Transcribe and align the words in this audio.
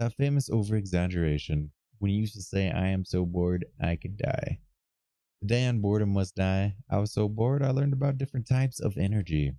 That 0.00 0.12
famous 0.14 0.50
over 0.50 0.74
exaggeration 0.76 1.70
when 1.98 2.10
he 2.10 2.16
used 2.16 2.34
to 2.34 2.42
say, 2.42 2.70
I 2.70 2.88
am 2.88 3.04
so 3.04 3.24
bored, 3.24 3.64
I 3.80 3.94
could 3.96 4.16
die. 4.16 4.58
Today 5.40 5.66
on 5.66 5.80
Boredom 5.80 6.12
Must 6.12 6.34
Die, 6.34 6.74
I 6.90 6.98
was 6.98 7.12
so 7.12 7.28
bored 7.28 7.62
I 7.62 7.70
learned 7.70 7.92
about 7.92 8.18
different 8.18 8.46
types 8.48 8.80
of 8.80 8.98
energy. 8.98 9.52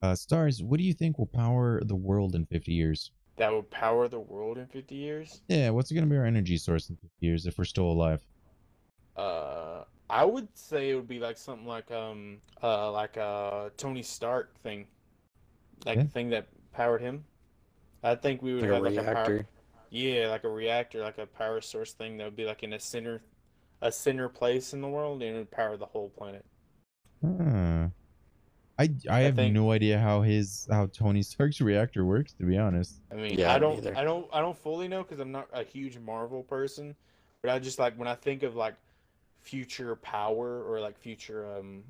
Uh, 0.00 0.14
Stars, 0.14 0.62
what 0.62 0.78
do 0.78 0.84
you 0.84 0.94
think 0.94 1.18
will 1.18 1.26
power 1.26 1.82
the 1.84 1.96
world 1.96 2.34
in 2.36 2.46
50 2.46 2.72
years? 2.72 3.10
That 3.36 3.50
will 3.50 3.64
power 3.64 4.06
the 4.06 4.20
world 4.20 4.58
in 4.58 4.66
50 4.68 4.94
years? 4.94 5.42
Yeah, 5.48 5.70
what's 5.70 5.90
going 5.90 6.04
to 6.04 6.10
be 6.10 6.16
our 6.16 6.24
energy 6.24 6.56
source 6.56 6.88
in 6.88 6.96
50 6.96 7.10
years 7.18 7.46
if 7.46 7.58
we're 7.58 7.64
still 7.64 7.90
alive? 7.90 8.22
Uh, 9.16 9.84
I 10.08 10.24
would 10.24 10.48
say 10.56 10.90
it 10.90 10.94
would 10.94 11.08
be 11.08 11.18
like 11.18 11.36
something 11.36 11.66
like 11.66 11.90
um 11.90 12.38
uh 12.62 12.90
like 12.92 13.16
a 13.16 13.70
Tony 13.76 14.02
Stark 14.02 14.56
thing, 14.62 14.86
like 15.84 15.96
Yeah. 15.98 16.04
the 16.04 16.10
thing 16.10 16.30
that 16.30 16.46
powered 16.72 17.00
him. 17.00 17.24
I 18.02 18.14
think 18.14 18.40
we 18.40 18.54
would 18.54 18.62
Like 18.62 18.70
a 18.70 18.74
have 18.74 18.82
like 18.84 18.96
a 18.96 19.02
power, 19.02 19.14
reactor. 19.14 19.46
Yeah, 19.90 20.28
like 20.28 20.44
a 20.44 20.48
reactor, 20.48 21.00
like 21.02 21.18
a 21.18 21.26
power 21.26 21.60
source 21.60 21.92
thing 21.92 22.16
that 22.18 22.24
would 22.24 22.36
be 22.36 22.44
like 22.44 22.62
in 22.62 22.72
a 22.72 22.80
center, 22.80 23.20
a 23.82 23.90
center 23.92 24.28
place 24.28 24.72
in 24.72 24.80
the 24.80 24.88
world, 24.88 25.22
and 25.22 25.34
it 25.34 25.38
would 25.38 25.50
power 25.50 25.76
the 25.76 25.86
whole 25.86 26.08
planet. 26.10 26.44
Huh. 27.24 27.88
I, 28.78 28.88
I 29.10 29.20
have 29.20 29.36
think- 29.36 29.52
no 29.54 29.72
idea 29.72 29.98
how 29.98 30.22
his 30.22 30.66
how 30.70 30.86
Tony 30.86 31.22
Stark's 31.22 31.60
reactor 31.60 32.06
works 32.06 32.32
to 32.34 32.44
be 32.44 32.56
honest. 32.56 33.02
I 33.12 33.16
mean, 33.16 33.38
Yeah, 33.38 33.52
I 33.54 33.58
don't, 33.58 33.74
neither. 33.74 33.96
I 33.96 34.04
don't, 34.04 34.26
I 34.32 34.40
don't 34.40 34.56
fully 34.56 34.88
know 34.88 35.02
because 35.02 35.18
I'm 35.20 35.32
not 35.32 35.48
a 35.52 35.62
huge 35.62 35.98
Marvel 35.98 36.42
person, 36.42 36.94
but 37.42 37.50
I 37.50 37.58
just 37.58 37.78
like 37.78 37.94
when 37.98 38.08
I 38.08 38.14
think 38.14 38.42
of 38.42 38.56
like 38.56 38.74
future 39.42 39.96
power 39.96 40.62
or 40.64 40.80
like 40.80 40.98
future 40.98 41.46
um 41.58 41.82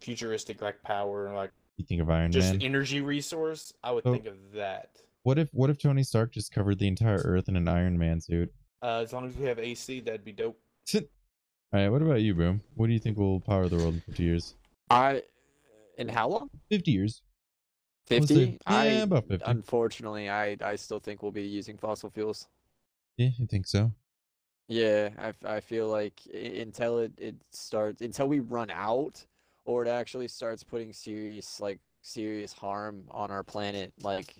futuristic 0.00 0.62
like 0.62 0.82
power 0.82 1.28
or 1.28 1.34
like 1.34 1.50
You 1.76 1.84
think 1.84 2.00
of 2.00 2.08
Iron 2.10 2.32
just 2.32 2.52
Man? 2.52 2.62
energy 2.62 3.02
resource, 3.02 3.74
I 3.84 3.90
would 3.92 4.04
So- 4.04 4.12
think 4.12 4.26
of 4.26 4.36
that. 4.54 4.88
What 5.22 5.38
if 5.38 5.48
what 5.52 5.70
if 5.70 5.78
Tony 5.78 6.02
Stark 6.02 6.32
just 6.32 6.52
covered 6.52 6.78
the 6.78 6.88
entire 6.88 7.18
Earth 7.18 7.48
in 7.48 7.56
an 7.56 7.68
Iron 7.68 7.98
Man 7.98 8.20
suit? 8.20 8.52
Uh, 8.82 9.00
as 9.02 9.12
long 9.12 9.26
as 9.26 9.36
we 9.36 9.44
have 9.46 9.58
AC, 9.58 10.00
that'd 10.00 10.24
be 10.24 10.32
dope. 10.32 10.58
All 10.94 11.00
right, 11.78 11.88
what 11.88 12.02
about 12.02 12.20
you, 12.22 12.34
Boom? 12.34 12.62
What 12.74 12.86
do 12.88 12.92
you 12.92 12.98
think 12.98 13.16
will 13.18 13.38
power 13.40 13.68
the 13.68 13.76
world 13.76 13.94
in 13.94 14.00
50 14.00 14.22
years? 14.24 14.54
I 14.88 15.22
in 15.98 16.08
how 16.08 16.28
long? 16.28 16.50
50 16.70 16.90
years. 16.90 17.22
We'll 18.08 18.26
say- 18.26 18.34
Fifty. 18.34 18.58
yeah, 18.66 18.76
I 18.76 18.84
about 18.86 19.28
50. 19.28 19.44
unfortunately, 19.46 20.28
I 20.30 20.56
I 20.62 20.76
still 20.76 20.98
think 20.98 21.22
we'll 21.22 21.30
be 21.30 21.42
using 21.46 21.76
fossil 21.76 22.10
fuels. 22.10 22.48
Yeah, 23.18 23.28
you 23.38 23.46
think 23.46 23.66
so? 23.66 23.92
Yeah, 24.68 25.10
I 25.18 25.56
I 25.56 25.60
feel 25.60 25.88
like 25.88 26.20
until 26.32 26.98
it, 27.00 27.12
it 27.18 27.36
starts 27.52 28.00
until 28.00 28.26
we 28.26 28.40
run 28.40 28.70
out, 28.70 29.24
or 29.64 29.84
it 29.84 29.88
actually 29.88 30.28
starts 30.28 30.64
putting 30.64 30.92
serious 30.92 31.60
like 31.60 31.78
serious 32.02 32.52
harm 32.52 33.04
on 33.10 33.30
our 33.30 33.44
planet, 33.44 33.92
like 34.02 34.34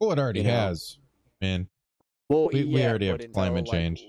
Well, 0.00 0.12
it 0.12 0.18
already 0.18 0.40
You 0.40 0.46
know, 0.46 0.50
has, 0.50 0.98
man. 1.40 1.68
Well, 2.28 2.48
We- 2.52 2.64
we 2.64 2.84
already 2.84 3.06
have 3.06 3.32
climate 3.32 3.60
until, 3.60 3.72
change. 3.72 4.06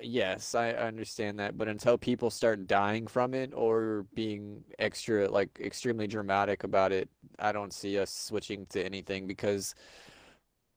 Yes, 0.00 0.54
I 0.54 0.68
I 0.68 0.86
understand 0.86 1.38
that, 1.40 1.56
but 1.58 1.66
until 1.68 1.98
people 1.98 2.30
start 2.30 2.66
dying 2.66 3.06
from 3.06 3.34
it 3.34 3.52
or 3.54 4.06
being 4.14 4.64
extra 4.78 5.28
like 5.28 5.58
extremely 5.60 6.06
dramatic 6.06 6.62
about 6.64 6.92
it, 6.92 7.08
I 7.38 7.50
don't 7.52 7.72
see 7.72 7.98
us 7.98 8.10
switching 8.12 8.66
to 8.66 8.84
anything 8.84 9.26
because 9.26 9.74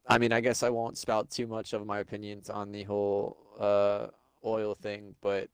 I 0.08 0.18
mean, 0.18 0.32
I 0.32 0.40
guess 0.42 0.64
I 0.64 0.70
won't 0.70 0.98
spout 0.98 1.30
too 1.30 1.48
much 1.48 1.74
of 1.74 1.86
my 1.86 2.00
opinions 2.00 2.50
on 2.50 2.72
the 2.72 2.84
whole 2.84 3.38
uh 3.60 4.08
oil 4.44 4.76
thing, 4.76 5.16
but 5.22 5.50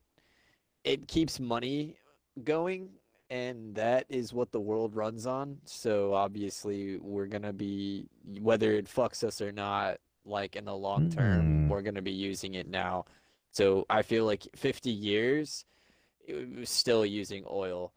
it 0.83 1.07
keeps 1.07 1.39
money 1.39 1.97
going 2.43 2.89
and 3.31 3.73
that 3.75 4.05
is 4.09 4.33
what 4.33 4.51
the 4.51 4.59
world 4.59 4.93
runs 4.93 5.25
on. 5.25 5.57
So 5.63 6.13
obviously 6.13 6.97
we're 6.97 7.27
gonna 7.27 7.53
be 7.53 8.05
whether 8.41 8.73
it 8.73 8.85
fucks 8.85 9.23
us 9.23 9.41
or 9.41 9.53
not, 9.53 9.99
like 10.25 10.57
in 10.57 10.65
the 10.65 10.75
long 10.75 11.09
term, 11.09 11.65
Mm. 11.65 11.69
we're 11.69 11.81
gonna 11.81 12.01
be 12.01 12.11
using 12.11 12.55
it 12.55 12.67
now. 12.67 13.05
So 13.51 13.85
I 13.89 14.01
feel 14.01 14.25
like 14.25 14.45
50 14.55 14.91
years, 14.91 15.65
it 16.27 16.55
was 16.57 16.69
still 16.69 17.05
using 17.05 17.43
oil. 17.49 17.93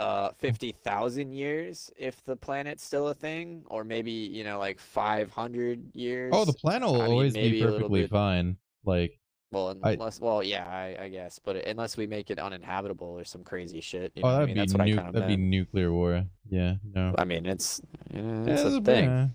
Uh, 0.00 0.32
50,000 0.38 1.32
years 1.32 1.88
if 1.96 2.24
the 2.24 2.34
planet's 2.34 2.82
still 2.82 3.06
a 3.08 3.14
thing, 3.14 3.62
or 3.68 3.84
maybe 3.84 4.10
you 4.10 4.42
know 4.42 4.58
like 4.58 4.80
500 4.80 5.94
years. 5.94 6.32
Oh, 6.34 6.44
the 6.44 6.52
planet 6.54 6.88
will 6.88 7.02
I 7.02 7.04
mean, 7.04 7.12
always 7.12 7.34
be 7.34 7.62
perfectly 7.62 8.08
fine. 8.08 8.56
Like, 8.84 9.20
well, 9.52 9.76
I- 9.82 9.92
unless 9.92 10.20
well, 10.20 10.42
yeah, 10.42 10.66
I, 10.66 11.04
I 11.04 11.08
guess, 11.08 11.38
but 11.38 11.56
unless 11.66 11.96
we 11.96 12.06
make 12.06 12.30
it 12.30 12.38
uninhabitable 12.38 13.06
or 13.06 13.24
some 13.24 13.44
crazy 13.44 13.80
shit. 13.80 14.12
You 14.14 14.22
oh, 14.24 14.28
know 14.28 14.32
that'd 14.34 14.46
mean? 14.48 14.54
be 14.54 14.60
That's 14.60 14.72
what 14.72 14.80
I 14.82 14.84
nu- 14.86 14.96
kind 14.96 15.08
of 15.08 15.14
that'd 15.14 15.28
be 15.28 15.36
nuclear 15.36 15.92
war. 15.92 16.24
Yeah, 16.48 16.74
no. 16.92 17.14
I 17.18 17.24
mean, 17.24 17.46
it's 17.46 17.80
yeah, 18.12 18.20
Yeah, 18.20 18.52
it's 18.52 18.62
it's 18.62 18.74
a 18.76 18.80
thing. 18.80 19.04
yeah. 19.04 19.28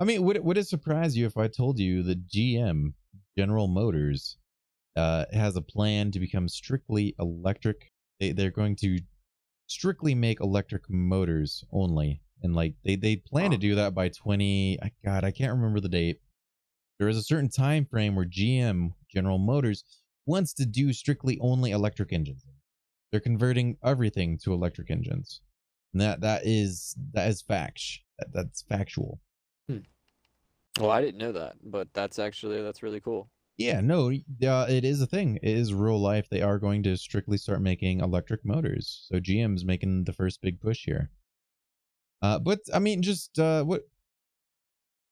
I 0.00 0.04
mean, 0.04 0.22
would 0.24 0.36
it, 0.36 0.44
would 0.44 0.58
it 0.58 0.66
surprise 0.66 1.16
you 1.16 1.24
if 1.26 1.36
I 1.36 1.46
told 1.48 1.78
you 1.78 2.02
that 2.02 2.26
GM, 2.28 2.94
General 3.38 3.68
Motors, 3.68 4.36
uh, 4.96 5.24
has 5.32 5.56
a 5.56 5.62
plan 5.62 6.10
to 6.10 6.20
become 6.20 6.48
strictly 6.48 7.14
electric? 7.18 7.92
They 8.20 8.32
they're 8.32 8.50
going 8.50 8.76
to 8.76 8.98
strictly 9.66 10.14
make 10.14 10.40
electric 10.40 10.82
motors 10.90 11.64
only, 11.72 12.20
and 12.42 12.54
like 12.54 12.74
they 12.84 12.96
they 12.96 13.16
plan 13.16 13.52
to 13.52 13.56
do 13.56 13.76
that 13.76 13.94
by 13.94 14.08
twenty. 14.08 14.78
God, 15.04 15.24
I 15.24 15.30
can't 15.30 15.52
remember 15.52 15.80
the 15.80 15.88
date. 15.88 16.20
There 16.98 17.08
is 17.08 17.16
a 17.16 17.22
certain 17.22 17.48
time 17.50 17.86
frame 17.86 18.14
where 18.14 18.24
GM, 18.26 18.92
General 19.14 19.38
Motors, 19.38 19.84
wants 20.26 20.52
to 20.54 20.66
do 20.66 20.92
strictly 20.92 21.38
only 21.40 21.70
electric 21.70 22.12
engines. 22.12 22.44
They're 23.10 23.20
converting 23.20 23.76
everything 23.84 24.38
to 24.44 24.52
electric 24.52 24.90
engines. 24.90 25.40
And 25.92 26.00
that 26.00 26.20
that 26.22 26.42
is 26.44 26.96
that 27.12 27.28
is 27.28 27.42
fact. 27.42 27.80
That, 28.18 28.32
that's 28.32 28.62
factual. 28.62 29.20
Well, 30.80 30.90
I 30.90 31.00
didn't 31.00 31.18
know 31.18 31.32
that, 31.32 31.54
but 31.62 31.88
that's 31.94 32.18
actually 32.18 32.60
that's 32.60 32.82
really 32.82 33.00
cool. 33.00 33.30
Yeah, 33.56 33.80
no, 33.80 34.10
uh, 34.10 34.66
it 34.68 34.84
is 34.84 35.00
a 35.00 35.06
thing. 35.06 35.36
It 35.36 35.56
is 35.56 35.72
real 35.72 36.00
life. 36.00 36.28
They 36.28 36.42
are 36.42 36.58
going 36.58 36.82
to 36.82 36.96
strictly 36.96 37.38
start 37.38 37.62
making 37.62 38.00
electric 38.00 38.44
motors. 38.44 39.06
So 39.08 39.20
GM's 39.20 39.64
making 39.64 40.04
the 40.04 40.12
first 40.12 40.42
big 40.42 40.60
push 40.60 40.84
here. 40.84 41.10
Uh, 42.20 42.40
but 42.40 42.58
I 42.74 42.80
mean, 42.80 43.02
just 43.02 43.38
uh, 43.38 43.62
what? 43.62 43.82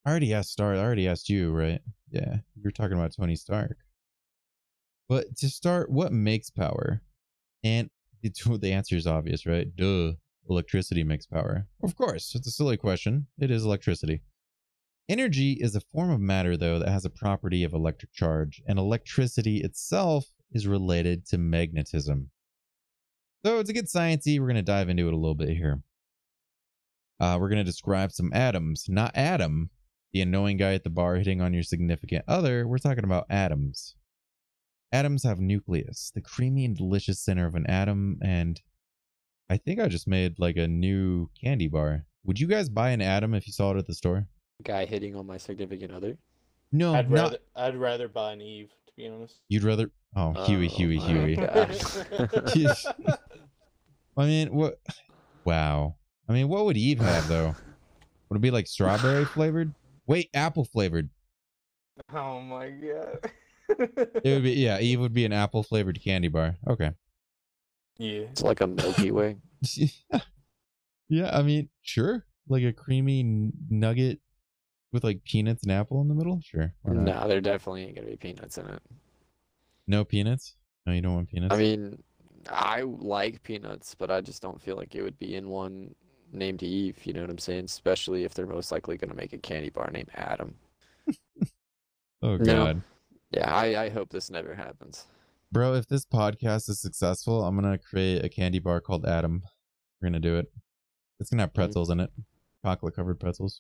I 0.05 0.11
already 0.11 0.35
asked 0.35 0.51
Star. 0.51 0.75
I 0.75 0.79
already 0.79 1.07
asked 1.07 1.29
you, 1.29 1.53
right? 1.53 1.81
Yeah, 2.11 2.39
you're 2.61 2.73
talking 2.73 2.99
about 2.99 3.15
Tony 3.15 3.37
Stark. 3.37 3.77
But 5.13 5.37
to 5.41 5.51
start, 5.51 5.91
what 5.91 6.11
makes 6.11 6.49
power? 6.49 7.03
And 7.63 7.91
it's, 8.23 8.43
the 8.61 8.73
answer 8.73 8.97
is 8.97 9.07
obvious, 9.07 9.45
right? 9.45 9.67
Duh. 9.77 10.13
Electricity 10.49 11.05
makes 11.05 11.27
power. 11.27 11.67
Of 11.83 11.97
course, 11.97 12.35
it's 12.35 12.49
a 12.49 12.51
silly 12.51 12.79
question. 12.79 13.27
It 13.39 13.51
is 13.51 13.67
electricity. 13.67 14.23
Energy 15.11 15.59
is 15.61 15.77
a 15.77 15.83
form 15.83 16.09
of 16.09 16.19
matter, 16.19 16.57
though, 16.57 16.79
that 16.79 16.89
has 16.89 17.05
a 17.05 17.11
property 17.11 17.63
of 17.63 17.75
electric 17.75 18.15
charge, 18.15 18.63
and 18.67 18.79
electricity 18.79 19.59
itself 19.59 20.29
is 20.51 20.67
related 20.67 21.27
to 21.27 21.37
magnetism. 21.37 22.31
So, 23.45 23.63
to 23.63 23.73
get 23.73 23.89
sciencey, 23.89 24.41
we're 24.41 24.47
going 24.47 24.57
to 24.57 24.63
dive 24.63 24.89
into 24.89 25.09
it 25.09 25.13
a 25.13 25.19
little 25.19 25.35
bit 25.35 25.51
here. 25.51 25.83
Uh, 27.21 27.37
we're 27.39 27.51
going 27.51 27.65
to 27.65 27.71
describe 27.71 28.13
some 28.13 28.33
atoms, 28.33 28.87
not 28.89 29.13
Adam, 29.15 29.69
the 30.15 30.23
annoying 30.23 30.57
guy 30.57 30.73
at 30.73 30.85
the 30.85 30.91
bar 30.91 31.17
hitting 31.17 31.43
on 31.43 31.53
your 31.53 31.65
significant 31.65 32.25
other. 32.27 32.67
We're 32.67 32.79
talking 32.79 33.05
about 33.05 33.27
atoms. 33.29 33.95
Atoms 34.93 35.23
have 35.25 35.41
nucleus, 35.41 36.13
the 36.15 36.21
creamy 36.21 36.65
and 36.67 36.77
delicious 36.77 37.19
center 37.21 37.47
of 37.47 37.55
an 37.55 37.67
atom, 37.67 38.19
and 38.23 38.61
I 39.49 39.57
think 39.57 39.81
I 39.81 39.89
just 39.89 40.07
made 40.07 40.39
like 40.39 40.57
a 40.57 40.69
new 40.69 41.31
candy 41.43 41.69
bar. 41.69 42.05
Would 42.25 42.39
you 42.39 42.47
guys 42.47 42.69
buy 42.69 42.91
an 42.91 43.01
atom 43.01 43.35
if 43.35 43.47
you 43.47 43.53
saw 43.53 43.73
it 43.73 43.79
at 43.79 43.87
the 43.87 43.95
store? 43.95 44.27
Guy 44.63 44.85
hitting 44.85 45.17
on 45.17 45.27
my 45.27 45.39
significant 45.39 45.93
other. 45.93 46.19
No, 46.73 46.95
I'd 46.95 47.11
not 47.11 47.23
rather, 47.23 47.39
I'd 47.57 47.77
rather 47.77 48.09
buy 48.09 48.33
an 48.33 48.41
Eve, 48.43 48.71
to 48.87 48.93
be 48.97 49.09
honest. 49.09 49.41
You'd 49.49 49.65
rather 49.65 49.91
oh 50.15 50.33
Huey 50.45 50.67
Oh 50.67 50.77
Huey 50.77 50.99
my 50.99 51.07
Huey. 51.07 51.37
God. 51.37 51.77
I 54.17 54.27
mean 54.27 54.55
what? 54.55 54.79
Wow. 55.45 55.97
I 56.29 56.33
mean, 56.35 56.49
what 56.49 56.67
would 56.67 56.77
Eve 56.77 57.01
have 57.01 57.29
though? 57.29 57.55
Would 58.29 58.37
it 58.37 58.41
be 58.43 58.51
like 58.51 58.67
strawberry 58.67 59.25
flavored? 59.25 59.75
Wait, 60.07 60.29
apple 60.35 60.65
flavored. 60.65 61.09
oh 62.15 62.41
my 62.41 62.71
god. 62.71 63.31
It 63.79 64.35
would 64.35 64.43
be 64.43 64.53
yeah. 64.53 64.79
Eve 64.79 65.01
would 65.01 65.15
be 65.15 65.25
an 65.25 65.33
apple 65.33 65.63
flavored 65.63 66.01
candy 66.03 66.29
bar. 66.29 66.57
Okay. 66.69 66.93
yeah. 67.99 68.21
It's 68.23 68.43
like 68.43 68.61
a 68.61 68.67
Milky 68.67 69.11
Way. 69.11 69.37
yeah, 71.09 71.37
I 71.37 71.43
mean, 71.43 71.69
sure. 71.83 72.27
Like 72.49 72.65
a 72.65 72.73
creamy 72.73 73.53
nugget 73.71 74.21
with 74.93 75.05
like 75.05 75.25
peanuts 75.25 75.63
and 75.63 75.73
apple 75.73 76.01
in 76.03 76.09
the 76.09 76.15
middle. 76.15 76.41
Sure. 76.45 76.73
why 76.83 76.95
not? 76.95 77.05
No, 77.05 77.29
there 77.29 77.41
definitely 77.41 77.85
ain't 77.85 77.97
gonna 77.97 78.09
be 78.09 78.17
peanuts 78.17 78.59
in 78.59 78.67
it. 78.67 78.83
No 79.87 80.05
peanuts. 80.05 80.55
No, 80.87 80.93
you 80.93 81.01
don't 81.01 81.15
want 81.15 81.31
peanuts. 81.31 81.55
I 81.55 81.59
mean, 81.59 82.03
I 82.51 82.83
like 82.83 83.43
peanuts, 83.43 83.95
but 83.95 84.11
I 84.11 84.21
just 84.21 84.43
don't 84.43 84.61
feel 84.61 84.77
like 84.77 84.95
it 84.95 85.03
would 85.03 85.19
be 85.19 85.37
in 85.37 85.49
one 85.49 85.95
named 86.33 86.63
Eve. 86.63 86.99
You 87.05 87.13
know 87.13 87.23
what 87.23 87.31
I'm 87.31 87.39
saying? 87.39 87.65
Especially 87.65 88.25
if 88.25 88.35
they're 88.35 88.47
most 88.47 88.73
likely 88.73 88.97
gonna 88.97 89.15
make 89.15 89.33
a 89.33 89.39
candy 89.39 89.71
bar 89.71 89.91
named 89.93 90.11
Adam. 90.15 90.55
oh 92.23 92.37
no. 92.37 92.81
Yeah, 93.33 93.53
I, 93.53 93.85
I 93.85 93.89
hope 93.89 94.11
this 94.11 94.31
never 94.31 94.55
happens. 94.55 95.07
Bro, 95.51 95.75
if 95.75 95.87
this 95.87 96.05
podcast 96.05 96.69
is 96.69 96.81
successful, 96.81 97.45
I'm 97.45 97.55
gonna 97.55 97.79
create 97.79 98.25
a 98.25 98.29
candy 98.29 98.59
bar 98.59 98.81
called 98.81 99.07
Adam. 99.07 99.43
We're 100.01 100.09
gonna 100.09 100.21
do 100.21 100.37
it. 100.37 100.53
It's 101.21 101.31
gonna 101.31 101.43
have 101.43 101.51
mm. 101.51 101.55
pretzels 101.55 101.91
in 101.91 102.01
it, 102.01 102.11
chocolate 102.65 102.95
covered 102.97 103.21
pretzels. 103.21 103.59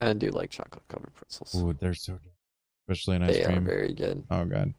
I 0.00 0.12
do 0.12 0.30
like 0.30 0.50
chocolate 0.50 0.86
covered 0.88 1.14
pretzels. 1.14 1.54
Ooh, 1.54 1.72
they're 1.72 1.94
so 1.94 2.14
good. 2.14 2.32
especially 2.88 3.16
in 3.16 3.22
ice 3.22 3.36
They 3.36 3.44
are 3.44 3.46
cream. 3.46 3.64
very 3.64 3.94
good. 3.94 4.24
Oh 4.30 4.44
god. 4.44 4.74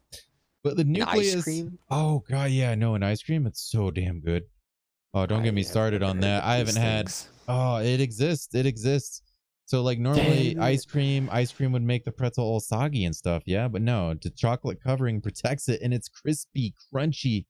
But 0.62 0.76
the 0.76 0.84
nucleus. 0.84 1.36
ice 1.36 1.44
cream. 1.44 1.78
Oh 1.90 2.22
god, 2.28 2.50
yeah, 2.50 2.74
no, 2.74 2.94
in 2.94 3.02
ice 3.02 3.22
cream, 3.22 3.46
it's 3.46 3.62
so 3.62 3.90
damn 3.90 4.20
good. 4.20 4.44
Oh, 5.14 5.26
don't 5.26 5.40
I 5.40 5.44
get 5.44 5.54
me 5.54 5.62
started 5.62 6.02
on 6.02 6.20
that. 6.20 6.42
I 6.42 6.56
haven't 6.56 6.76
had. 6.76 7.06
things. 7.06 7.28
Oh, 7.48 7.76
it 7.76 8.00
exists. 8.00 8.54
It 8.54 8.66
exists. 8.66 9.22
So 9.66 9.82
like 9.82 9.98
normally 9.98 10.54
Dang 10.54 10.62
ice 10.62 10.84
cream, 10.84 11.28
ice 11.32 11.52
cream 11.52 11.72
would 11.72 11.82
make 11.82 12.04
the 12.04 12.12
pretzel 12.12 12.44
all 12.44 12.60
soggy 12.60 13.04
and 13.04 13.16
stuff, 13.16 13.42
yeah. 13.46 13.68
But 13.68 13.82
no, 13.82 14.14
the 14.14 14.30
chocolate 14.30 14.82
covering 14.82 15.20
protects 15.22 15.68
it, 15.68 15.80
and 15.82 15.94
it's 15.94 16.08
crispy, 16.08 16.74
crunchy 16.92 17.46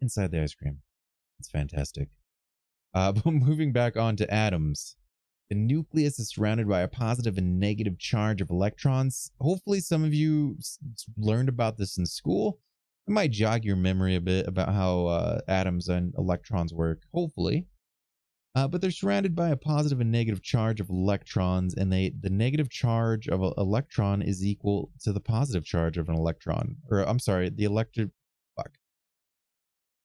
inside 0.00 0.32
the 0.32 0.42
ice 0.42 0.54
cream. 0.54 0.78
It's 1.38 1.50
fantastic. 1.50 2.08
Uh, 2.94 3.12
but 3.12 3.30
moving 3.30 3.72
back 3.72 3.96
on 3.96 4.16
to 4.16 4.34
atoms, 4.34 4.96
the 5.50 5.54
nucleus 5.54 6.18
is 6.18 6.30
surrounded 6.30 6.68
by 6.68 6.80
a 6.80 6.88
positive 6.88 7.38
and 7.38 7.60
negative 7.60 7.98
charge 7.98 8.40
of 8.40 8.50
electrons. 8.50 9.30
Hopefully, 9.40 9.80
some 9.80 10.02
of 10.02 10.12
you 10.12 10.56
learned 11.16 11.48
about 11.48 11.76
this 11.78 11.96
in 11.96 12.06
school. 12.06 12.58
It 13.06 13.10
might 13.10 13.32
jog 13.32 13.64
your 13.64 13.76
memory 13.76 14.14
a 14.14 14.20
bit 14.20 14.46
about 14.46 14.72
how 14.72 15.06
uh, 15.06 15.40
atoms 15.48 15.88
and 15.88 16.14
electrons 16.16 16.72
work. 16.72 17.02
Hopefully. 17.12 17.66
Uh, 18.54 18.68
but 18.68 18.82
they're 18.82 18.90
surrounded 18.90 19.34
by 19.34 19.48
a 19.48 19.56
positive 19.56 20.00
and 20.00 20.12
negative 20.12 20.42
charge 20.42 20.78
of 20.78 20.90
electrons, 20.90 21.74
and 21.74 21.90
they 21.90 22.12
the 22.20 22.28
negative 22.28 22.68
charge 22.68 23.26
of 23.26 23.42
an 23.42 23.52
electron 23.56 24.20
is 24.20 24.44
equal 24.44 24.90
to 25.00 25.12
the 25.12 25.20
positive 25.20 25.64
charge 25.64 25.96
of 25.96 26.08
an 26.10 26.14
electron. 26.14 26.76
Or 26.90 27.00
I'm 27.00 27.18
sorry, 27.18 27.48
the 27.48 27.64
electric 27.64 28.10
fuck. 28.54 28.72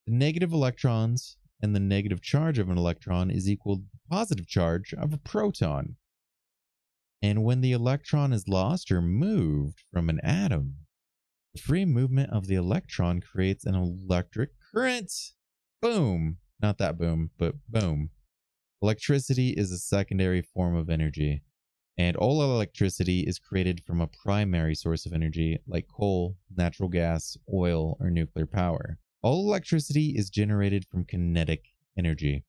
The 0.06 0.14
negative 0.14 0.52
electrons 0.52 1.36
and 1.60 1.74
the 1.74 1.80
negative 1.80 2.22
charge 2.22 2.58
of 2.58 2.70
an 2.70 2.78
electron 2.78 3.30
is 3.30 3.48
equal 3.50 3.76
to 3.76 3.82
the 3.92 4.14
positive 4.14 4.46
charge 4.46 4.94
of 4.94 5.12
a 5.12 5.18
proton. 5.18 5.96
And 7.20 7.44
when 7.44 7.60
the 7.60 7.72
electron 7.72 8.32
is 8.32 8.48
lost 8.48 8.90
or 8.90 9.02
moved 9.02 9.82
from 9.92 10.08
an 10.08 10.20
atom, 10.22 10.76
the 11.52 11.60
free 11.60 11.84
movement 11.84 12.30
of 12.30 12.46
the 12.46 12.54
electron 12.54 13.20
creates 13.20 13.66
an 13.66 13.74
electric 13.74 14.50
current. 14.72 15.12
Boom. 15.82 16.38
Not 16.60 16.78
that 16.78 16.98
boom, 16.98 17.30
but 17.38 17.54
boom. 17.68 18.10
Electricity 18.80 19.50
is 19.50 19.72
a 19.72 19.78
secondary 19.78 20.40
form 20.40 20.76
of 20.76 20.88
energy, 20.88 21.42
and 21.96 22.16
all 22.16 22.42
electricity 22.42 23.20
is 23.20 23.40
created 23.40 23.82
from 23.84 24.00
a 24.00 24.06
primary 24.06 24.76
source 24.76 25.04
of 25.04 25.12
energy 25.12 25.58
like 25.66 25.88
coal, 25.88 26.36
natural 26.56 26.88
gas, 26.88 27.36
oil, 27.52 27.96
or 27.98 28.08
nuclear 28.08 28.46
power. 28.46 28.98
All 29.20 29.48
electricity 29.48 30.14
is 30.16 30.30
generated 30.30 30.84
from 30.88 31.04
kinetic 31.04 31.64
energy. 31.98 32.44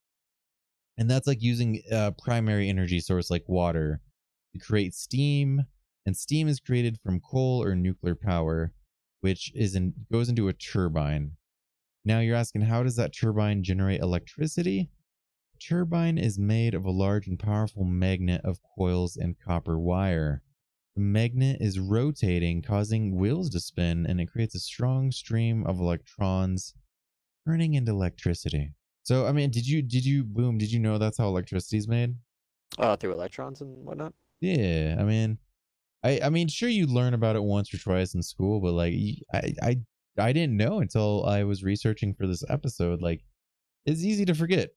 And 0.96 1.10
that's 1.10 1.26
like 1.26 1.42
using 1.42 1.82
a 1.90 2.12
primary 2.12 2.68
energy 2.68 3.00
source 3.00 3.28
like 3.28 3.48
water 3.48 4.00
to 4.52 4.60
create 4.60 4.94
steam, 4.94 5.62
and 6.06 6.16
steam 6.16 6.46
is 6.46 6.60
created 6.60 6.98
from 7.02 7.18
coal 7.18 7.60
or 7.60 7.74
nuclear 7.74 8.14
power, 8.14 8.72
which 9.20 9.50
is 9.56 9.74
in, 9.74 9.94
goes 10.12 10.28
into 10.28 10.46
a 10.46 10.52
turbine. 10.52 11.32
Now 12.04 12.20
you're 12.20 12.36
asking, 12.36 12.62
how 12.62 12.84
does 12.84 12.94
that 12.96 13.12
turbine 13.12 13.64
generate 13.64 14.00
electricity? 14.00 14.90
Turbine 15.60 16.18
is 16.18 16.38
made 16.38 16.74
of 16.74 16.84
a 16.84 16.90
large 16.90 17.26
and 17.26 17.38
powerful 17.38 17.84
magnet 17.84 18.40
of 18.44 18.58
coils 18.76 19.16
and 19.16 19.36
copper 19.38 19.78
wire. 19.78 20.42
The 20.96 21.02
magnet 21.02 21.58
is 21.60 21.78
rotating, 21.78 22.62
causing 22.62 23.16
wheels 23.16 23.50
to 23.50 23.60
spin, 23.60 24.06
and 24.06 24.20
it 24.20 24.32
creates 24.32 24.54
a 24.54 24.60
strong 24.60 25.12
stream 25.12 25.64
of 25.66 25.78
electrons 25.78 26.74
turning 27.46 27.74
into 27.74 27.92
electricity. 27.92 28.72
So, 29.02 29.26
I 29.26 29.32
mean, 29.32 29.50
did 29.50 29.66
you, 29.66 29.82
did 29.82 30.04
you, 30.04 30.24
boom, 30.24 30.58
did 30.58 30.72
you 30.72 30.78
know 30.78 30.98
that's 30.98 31.18
how 31.18 31.28
electricity 31.28 31.78
is 31.78 31.88
made? 31.88 32.14
Oh, 32.78 32.96
through 32.96 33.12
electrons 33.12 33.60
and 33.60 33.84
whatnot. 33.84 34.12
Yeah, 34.40 34.96
I 34.98 35.04
mean, 35.04 35.38
I, 36.02 36.20
I 36.24 36.30
mean, 36.30 36.48
sure, 36.48 36.68
you 36.68 36.86
learn 36.86 37.14
about 37.14 37.36
it 37.36 37.42
once 37.42 37.72
or 37.72 37.78
twice 37.78 38.14
in 38.14 38.22
school, 38.22 38.60
but 38.60 38.72
like, 38.72 38.94
I, 39.32 39.54
I, 39.62 39.76
I 40.18 40.32
didn't 40.32 40.56
know 40.56 40.80
until 40.80 41.24
I 41.26 41.44
was 41.44 41.62
researching 41.62 42.14
for 42.14 42.26
this 42.26 42.44
episode. 42.48 43.00
Like, 43.00 43.22
it's 43.86 44.02
easy 44.02 44.24
to 44.26 44.34
forget, 44.34 44.70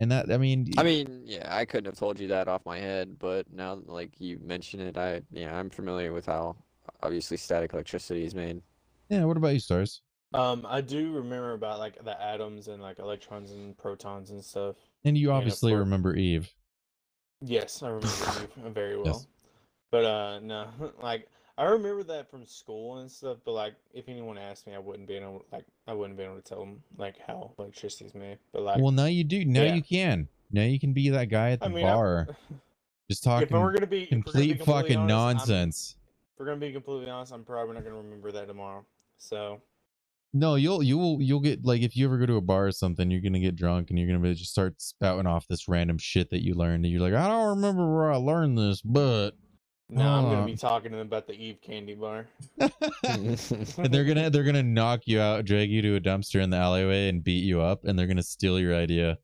and 0.00 0.10
that, 0.12 0.30
I 0.30 0.38
mean, 0.38 0.68
I 0.78 0.82
mean, 0.82 1.22
yeah, 1.24 1.46
I 1.54 1.64
couldn't 1.64 1.86
have 1.86 1.98
told 1.98 2.18
you 2.20 2.28
that 2.28 2.48
off 2.48 2.64
my 2.64 2.78
head, 2.78 3.18
but 3.18 3.46
now, 3.52 3.80
like 3.86 4.20
you 4.20 4.38
mentioned 4.42 4.82
it, 4.82 4.96
I 4.96 5.22
yeah, 5.30 5.56
I'm 5.58 5.70
familiar 5.70 6.12
with 6.12 6.26
how 6.26 6.56
obviously 7.02 7.36
static 7.36 7.72
electricity 7.72 8.24
is 8.24 8.34
made. 8.34 8.62
yeah. 9.08 9.24
What 9.24 9.36
about 9.36 9.54
you, 9.54 9.60
stars? 9.60 10.02
Um, 10.34 10.66
I 10.68 10.80
do 10.82 11.12
remember 11.12 11.54
about 11.54 11.78
like 11.78 12.04
the 12.04 12.20
atoms 12.22 12.68
and 12.68 12.82
like 12.82 12.98
electrons 12.98 13.50
and 13.52 13.76
protons 13.78 14.30
and 14.30 14.44
stuff. 14.44 14.76
And 15.04 15.16
you 15.16 15.28
Yeah, 15.28 15.34
obviously 15.34 15.72
for- 15.72 15.78
remember 15.78 16.14
Eve. 16.16 16.50
Yes, 17.40 17.82
I 17.82 17.88
remember 17.88 18.08
Eve 18.08 18.48
very 18.74 18.96
well. 18.96 19.06
Yes. 19.06 19.26
But 19.90 20.04
uh 20.04 20.40
no, 20.40 20.68
like 21.02 21.28
I 21.58 21.64
remember 21.64 22.04
that 22.04 22.30
from 22.30 22.46
school 22.46 22.98
and 22.98 23.10
stuff, 23.10 23.38
but 23.44 23.50
like 23.50 23.74
if 23.92 24.08
anyone 24.08 24.38
asked 24.38 24.68
me 24.68 24.76
I 24.76 24.78
wouldn't 24.78 25.08
be 25.08 25.14
able 25.14 25.44
like 25.52 25.64
I 25.88 25.92
wouldn't 25.92 26.16
be 26.16 26.22
able 26.22 26.36
to 26.36 26.42
tell 26.42 26.60
them 26.60 26.80
like 26.96 27.16
how 27.26 27.50
electricity 27.58 28.04
is 28.04 28.14
made. 28.14 28.38
But 28.52 28.62
like 28.62 28.80
well, 28.80 28.92
now 28.92 29.06
you 29.06 29.24
do. 29.24 29.44
Now 29.44 29.62
yeah. 29.62 29.74
you 29.74 29.82
can. 29.82 30.28
Now 30.52 30.62
you 30.62 30.78
can 30.78 30.92
be 30.92 31.08
that 31.10 31.26
guy 31.26 31.50
at 31.50 31.60
the 31.60 31.66
I 31.66 31.68
mean 31.68 31.84
I- 31.84 31.92
bar, 31.94 32.28
just 33.10 33.26
if 33.26 33.30
talking 33.30 33.60
we're 33.60 33.72
gonna 33.72 33.88
be 33.88 34.04
if 34.04 34.12
we're 34.12 34.32
gonna 34.32 34.44
be 34.44 34.54
complete 34.54 34.64
fucking 34.64 34.96
honest, 34.98 35.14
I'm- 35.14 35.36
nonsense. 35.36 35.96
if 36.32 36.38
we're 36.40 36.46
gonna 36.46 36.58
be 36.58 36.72
completely 36.72 37.10
honest, 37.10 37.32
I'm 37.32 37.44
probably 37.44 37.74
not 37.74 37.82
gonna 37.82 37.96
remember 37.96 38.30
that 38.30 38.46
tomorrow. 38.46 38.86
So 39.18 39.60
No, 40.32 40.54
you'll 40.54 40.84
you'll 40.84 41.20
you'll 41.20 41.40
get 41.40 41.64
like 41.64 41.82
if 41.82 41.96
you 41.96 42.06
ever 42.06 42.18
go 42.18 42.26
to 42.26 42.36
a 42.36 42.40
bar 42.40 42.68
or 42.68 42.72
something, 42.72 43.10
you're 43.10 43.20
gonna 43.20 43.40
get 43.40 43.56
drunk 43.56 43.90
and 43.90 43.98
you're 43.98 44.06
gonna 44.06 44.20
be, 44.20 44.32
just 44.32 44.52
start 44.52 44.80
spouting 44.80 45.26
off 45.26 45.48
this 45.48 45.66
random 45.66 45.98
shit 45.98 46.30
that 46.30 46.44
you 46.44 46.54
learned, 46.54 46.84
and 46.84 46.92
you're 46.92 47.02
like, 47.02 47.14
I 47.14 47.26
don't 47.26 47.56
remember 47.56 47.92
where 47.92 48.12
I 48.12 48.16
learned 48.16 48.56
this, 48.56 48.80
but 48.80 49.32
now 49.90 50.16
I'm 50.16 50.24
gonna 50.24 50.42
ah. 50.42 50.46
be 50.46 50.56
talking 50.56 50.90
to 50.90 50.98
them 50.98 51.06
about 51.06 51.26
the 51.26 51.34
Eve 51.34 51.58
candy 51.62 51.94
bar. 51.94 52.26
and 52.60 53.38
they're 53.90 54.04
gonna 54.04 54.30
they're 54.30 54.44
gonna 54.44 54.62
knock 54.62 55.02
you 55.06 55.20
out, 55.20 55.44
drag 55.44 55.70
you 55.70 55.82
to 55.82 55.96
a 55.96 56.00
dumpster 56.00 56.42
in 56.42 56.50
the 56.50 56.56
alleyway, 56.56 57.08
and 57.08 57.24
beat 57.24 57.44
you 57.44 57.60
up, 57.60 57.84
and 57.84 57.98
they're 57.98 58.06
gonna 58.06 58.22
steal 58.22 58.58
your 58.58 58.74
idea. 58.74 59.18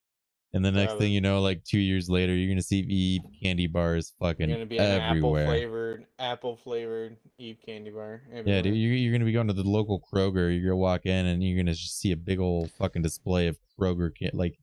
And 0.54 0.64
the 0.64 0.70
next 0.70 0.92
Probably. 0.92 1.06
thing 1.06 1.12
you 1.14 1.20
know, 1.20 1.40
like 1.40 1.64
two 1.64 1.80
years 1.80 2.08
later, 2.08 2.32
you're 2.32 2.48
gonna 2.48 2.62
see 2.62 2.78
Eve 2.78 3.22
candy 3.42 3.66
bars 3.66 4.14
fucking 4.20 4.48
You're 4.48 4.58
gonna 4.58 4.66
be 4.66 4.78
an 4.78 5.00
apple 5.00 5.16
everywhere. 5.16 5.46
flavored 5.46 6.06
apple 6.20 6.56
flavored 6.56 7.16
Eve 7.38 7.58
candy 7.66 7.90
bar. 7.90 8.22
Yeah, 8.32 8.62
dude, 8.62 8.76
you're, 8.76 8.94
you're 8.94 9.12
gonna 9.12 9.24
be 9.24 9.32
going 9.32 9.48
to 9.48 9.52
the 9.52 9.64
local 9.64 10.00
Kroger. 10.00 10.54
You're 10.54 10.70
gonna 10.70 10.76
walk 10.76 11.06
in 11.06 11.26
and 11.26 11.42
you're 11.42 11.56
gonna 11.56 11.74
just 11.74 11.98
see 11.98 12.12
a 12.12 12.16
big 12.16 12.38
old 12.38 12.70
fucking 12.70 13.02
display 13.02 13.48
of 13.48 13.58
Kroger 13.78 14.12
ca- 14.16 14.30
like 14.32 14.56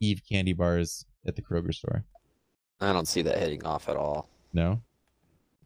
Eve 0.00 0.22
candy 0.26 0.54
bars 0.54 1.04
at 1.26 1.36
the 1.36 1.42
Kroger 1.42 1.74
store. 1.74 2.04
I 2.80 2.94
don't 2.94 3.06
see 3.06 3.20
that 3.22 3.36
heading 3.36 3.64
off 3.66 3.90
at 3.90 3.96
all. 3.96 4.30
No, 4.54 4.80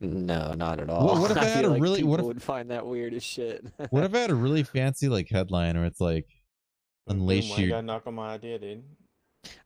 No, 0.00 0.52
not 0.54 0.80
at 0.80 0.88
all. 0.90 1.20
what 1.20 1.30
if 1.30 1.36
I 1.38 1.44
had 1.44 1.60
feel 1.62 1.70
a 1.70 1.72
like 1.72 1.82
really- 1.82 2.02
what 2.04 2.20
if- 2.20 2.26
would 2.26 2.42
find 2.42 2.70
that 2.70 2.86
weird 2.86 3.14
as 3.14 3.22
shit? 3.22 3.64
what 3.90 4.04
if 4.04 4.14
I 4.14 4.18
had 4.18 4.30
a 4.30 4.34
really 4.34 4.62
fancy 4.62 5.08
like 5.08 5.28
headline 5.28 5.76
where 5.76 5.86
it's 5.86 6.00
like 6.00 6.26
Boom, 7.06 7.18
unleash 7.20 7.50
why 7.50 7.56
you 7.56 7.62
your 7.64 7.70
gotta 7.76 7.86
knock 7.86 8.06
on 8.06 8.14
my 8.14 8.34
idea, 8.34 8.58
dude. 8.58 8.82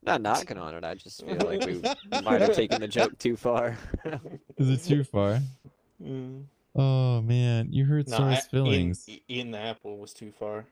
Not 0.01 0.21
knocking 0.21 0.57
on 0.57 0.75
it. 0.75 0.83
I 0.83 0.93
just 0.95 1.25
feel 1.25 1.35
like 1.37 1.65
we 1.65 1.81
might 2.23 2.41
have 2.41 2.55
taken 2.55 2.79
the 2.81 2.87
joke 2.87 3.17
too 3.17 3.35
far. 3.35 3.77
is 4.57 4.69
it 4.69 4.87
too 4.87 5.03
far? 5.03 5.39
Mm. 6.01 6.43
Oh 6.75 7.21
man, 7.21 7.67
you 7.71 7.85
hurt 7.85 8.07
No, 8.07 8.17
Sora's 8.17 8.37
I- 8.39 8.41
feelings. 8.41 9.05
Eating, 9.07 9.21
eating 9.27 9.51
the 9.51 9.59
apple 9.59 9.97
was 9.97 10.13
too 10.13 10.31
far. 10.39 10.65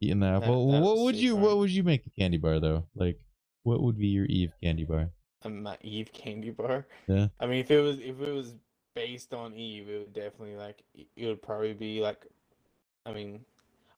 Eating 0.00 0.20
the 0.20 0.26
that- 0.26 0.42
apple. 0.42 0.72
that 0.72 0.82
what 0.82 0.98
would 0.98 1.14
you 1.16 1.34
far. 1.34 1.42
what 1.44 1.58
would 1.58 1.70
you 1.70 1.82
make 1.82 2.04
a 2.06 2.10
candy 2.10 2.36
bar 2.38 2.58
though? 2.60 2.84
Like 2.94 3.18
what 3.62 3.80
would 3.82 3.96
be 3.98 4.08
your 4.08 4.26
Eve 4.26 4.52
candy 4.62 4.84
bar? 4.84 5.10
Um, 5.44 5.62
my 5.62 5.76
Eve 5.82 6.10
candy 6.12 6.50
bar. 6.50 6.86
Yeah. 7.08 7.28
I 7.38 7.46
mean, 7.46 7.60
if 7.60 7.70
it 7.70 7.80
was 7.80 7.98
if 8.00 8.20
it 8.20 8.32
was 8.32 8.54
based 8.94 9.34
on 9.34 9.54
Eve, 9.54 9.88
it 9.88 9.98
would 9.98 10.12
definitely 10.12 10.56
like 10.56 10.82
it 10.94 11.26
would 11.26 11.42
probably 11.42 11.74
be 11.74 12.00
like, 12.00 12.26
I 13.06 13.12
mean, 13.12 13.44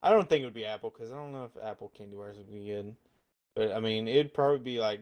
I 0.03 0.11
don't 0.11 0.29
think 0.29 0.43
it 0.43 0.45
would 0.45 0.55
be 0.55 0.67
apple 0.67 0.91
because 0.91 1.13
I 1.13 1.17
don't 1.17 1.33
know 1.33 1.45
if 1.45 1.63
apple 1.63 1.93
candy 1.97 2.17
bars 2.17 2.37
would 2.37 2.51
be 2.51 2.67
good. 2.67 2.95
But 3.55 3.73
I 3.73 3.81
mean, 3.81 4.09
it'd 4.09 4.35
probably 4.35 4.59
be 4.59 4.79
like 4.79 5.01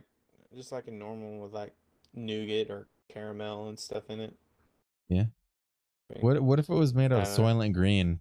just 0.54 0.72
like 0.72 0.88
a 0.88 0.92
normal 0.92 1.40
with 1.40 1.52
like 1.52 1.72
nougat 2.14 2.70
or 2.70 2.86
caramel 3.12 3.68
and 3.68 3.78
stuff 3.78 4.04
in 4.08 4.20
it. 4.20 4.34
Yeah. 5.08 5.24
I 6.10 6.14
mean, 6.14 6.22
What 6.22 6.42
what 6.42 6.58
if 6.58 6.68
it 6.68 6.74
was 6.74 6.94
made 6.94 7.12
out 7.12 7.26
of 7.26 7.36
don't. 7.36 7.46
Soylent 7.46 7.72
Green? 7.72 8.20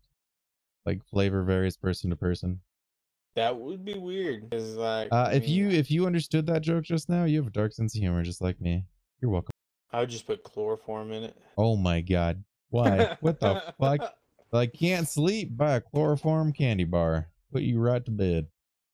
Like 0.86 1.06
flavor 1.06 1.44
varies 1.44 1.78
person 1.78 2.10
to 2.10 2.16
person. 2.16 2.62
That 3.36 3.58
would 3.58 3.86
be 3.86 3.94
weird. 3.94 4.50
Cause 4.51 4.75
like, 4.75 5.10
Uh, 5.12 5.30
I 5.30 5.34
if 5.34 5.44
mean, 5.44 5.51
you 5.51 5.70
if 5.70 5.92
you 5.92 6.06
understood 6.06 6.46
that 6.48 6.63
joke 6.63 6.84
just 6.84 7.08
now, 7.08 7.25
you 7.25 7.38
have 7.38 7.48
a 7.48 7.51
dark 7.51 7.72
sense 7.74 7.96
of 7.96 8.00
humor, 8.00 8.24
just 8.24 8.42
like 8.42 8.60
me. 8.60 8.86
You're 9.22 9.32
welcome. 9.32 9.51
I 9.93 10.00
would 10.00 10.10
just 10.10 10.25
put 10.27 10.43
chloroform 10.43 11.12
in 11.12 11.24
it. 11.24 11.38
Oh 11.57 11.75
my 11.75 12.01
god, 12.01 12.43
why? 12.69 13.17
what 13.21 13.39
the 13.39 13.62
fuck? 13.79 14.15
I 14.53 14.65
can't 14.65 15.07
sleep. 15.07 15.55
Buy 15.55 15.75
a 15.75 15.81
chloroform 15.81 16.51
candy 16.51 16.83
bar. 16.83 17.29
Put 17.53 17.62
you 17.62 17.79
right 17.79 18.03
to 18.03 18.12
bed. 18.12 18.48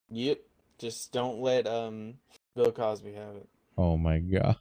Yep. 0.09 0.39
Just 0.77 1.11
don't 1.11 1.41
let 1.41 1.65
um 1.67 2.15
Bill 2.55 2.71
Cosby 2.71 3.13
have 3.13 3.35
it. 3.35 3.47
Oh 3.77 3.97
my 3.97 4.19
god. 4.19 4.57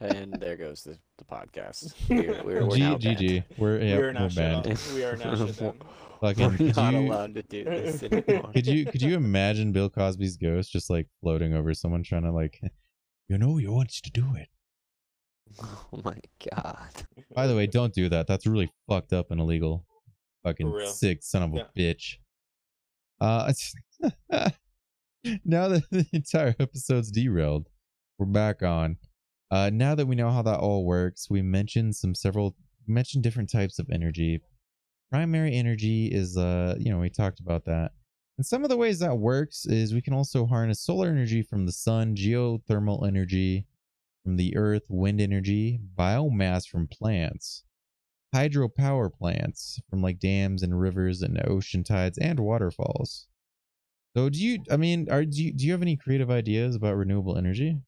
and 0.00 0.32
there 0.34 0.56
goes 0.56 0.84
the, 0.84 0.96
the 1.18 1.24
podcast. 1.24 1.94
We're, 2.08 2.42
we're, 2.44 2.66
we're 2.66 2.76
G- 2.76 2.80
now 2.80 2.96
GG. 2.96 3.44
We're 3.58 3.78
we 3.80 3.86
yeah, 3.88 3.96
are 3.96 4.00
we're 4.00 4.12
not 4.12 4.32
shut 4.32 4.64
banned. 4.64 4.80
We 4.94 5.04
are 5.04 5.16
not 5.16 5.38
shut 5.38 5.58
down. 5.58 5.74
Fucking, 6.20 6.50
We're 6.50 6.56
could 6.56 6.76
not 6.76 6.92
you- 6.94 6.98
allowed 7.00 7.34
to 7.34 7.42
do 7.42 7.64
this 7.64 8.02
anymore. 8.04 8.50
Could 8.52 8.66
you 8.66 8.86
could 8.86 9.02
you 9.02 9.16
imagine 9.16 9.72
Bill 9.72 9.90
Cosby's 9.90 10.36
ghost 10.36 10.70
just 10.70 10.88
like 10.88 11.08
floating 11.20 11.52
over 11.54 11.74
someone 11.74 12.04
trying 12.04 12.22
to 12.22 12.30
like, 12.32 12.60
you 13.28 13.38
know, 13.38 13.56
he 13.56 13.66
wants 13.66 14.00
to 14.02 14.10
do 14.12 14.34
it. 14.36 14.48
Oh 15.92 16.00
my 16.04 16.16
god. 16.54 16.88
By 17.34 17.46
the 17.46 17.54
way, 17.56 17.66
don't 17.66 17.92
do 17.92 18.08
that. 18.08 18.26
That's 18.26 18.46
really 18.46 18.70
fucked 18.88 19.12
up 19.12 19.30
and 19.30 19.40
illegal. 19.40 19.84
Fucking 20.44 20.70
real. 20.70 20.86
sick 20.90 21.22
son 21.22 21.42
of 21.42 21.54
a 21.54 21.56
Yeah. 21.76 21.92
bitch. 21.92 22.16
Uh, 23.20 23.52
now 25.44 25.68
that 25.68 25.82
the 25.90 26.06
entire 26.12 26.54
episode's 26.58 27.10
derailed, 27.10 27.68
we're 28.18 28.26
back 28.26 28.62
on. 28.62 28.96
Uh, 29.50 29.70
now 29.72 29.94
that 29.94 30.06
we 30.06 30.16
know 30.16 30.30
how 30.30 30.42
that 30.42 30.58
all 30.58 30.84
works, 30.84 31.28
we 31.30 31.42
mentioned 31.42 31.94
some 31.94 32.14
several 32.14 32.56
mentioned 32.86 33.22
different 33.22 33.50
types 33.50 33.78
of 33.78 33.88
energy. 33.92 34.40
Primary 35.10 35.54
energy 35.54 36.06
is 36.06 36.36
uh, 36.36 36.74
you 36.78 36.90
know, 36.90 36.98
we 36.98 37.10
talked 37.10 37.38
about 37.40 37.64
that. 37.66 37.92
And 38.38 38.46
some 38.46 38.64
of 38.64 38.70
the 38.70 38.76
ways 38.78 38.98
that 39.00 39.16
works 39.16 39.66
is 39.66 39.92
we 39.92 40.00
can 40.00 40.14
also 40.14 40.46
harness 40.46 40.80
solar 40.80 41.08
energy 41.08 41.42
from 41.42 41.66
the 41.66 41.72
sun, 41.72 42.16
geothermal 42.16 43.06
energy 43.06 43.66
from 44.22 44.36
the 44.36 44.56
earth, 44.56 44.84
wind 44.88 45.20
energy, 45.20 45.80
biomass 45.96 46.68
from 46.68 46.86
plants, 46.86 47.64
hydropower 48.34 49.12
plants 49.12 49.80
from 49.90 50.02
like 50.02 50.18
dams 50.18 50.62
and 50.62 50.80
rivers 50.80 51.22
and 51.22 51.40
ocean 51.46 51.84
tides 51.84 52.18
and 52.18 52.40
waterfalls. 52.40 53.26
So 54.16 54.28
do 54.28 54.38
you 54.38 54.58
I 54.70 54.76
mean 54.76 55.08
are 55.10 55.24
do 55.24 55.42
you, 55.42 55.52
do 55.52 55.64
you 55.66 55.72
have 55.72 55.82
any 55.82 55.96
creative 55.96 56.30
ideas 56.30 56.76
about 56.76 56.96
renewable 56.96 57.36
energy? 57.36 57.78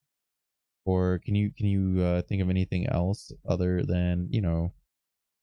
Or 0.87 1.21
can 1.25 1.35
you 1.35 1.50
can 1.57 1.67
you 1.67 2.03
uh, 2.03 2.23
think 2.23 2.43
of 2.43 2.50
anything 2.50 2.87
else 2.88 3.33
other 3.49 3.83
than, 3.83 4.29
you 4.31 4.43
know, 4.43 4.73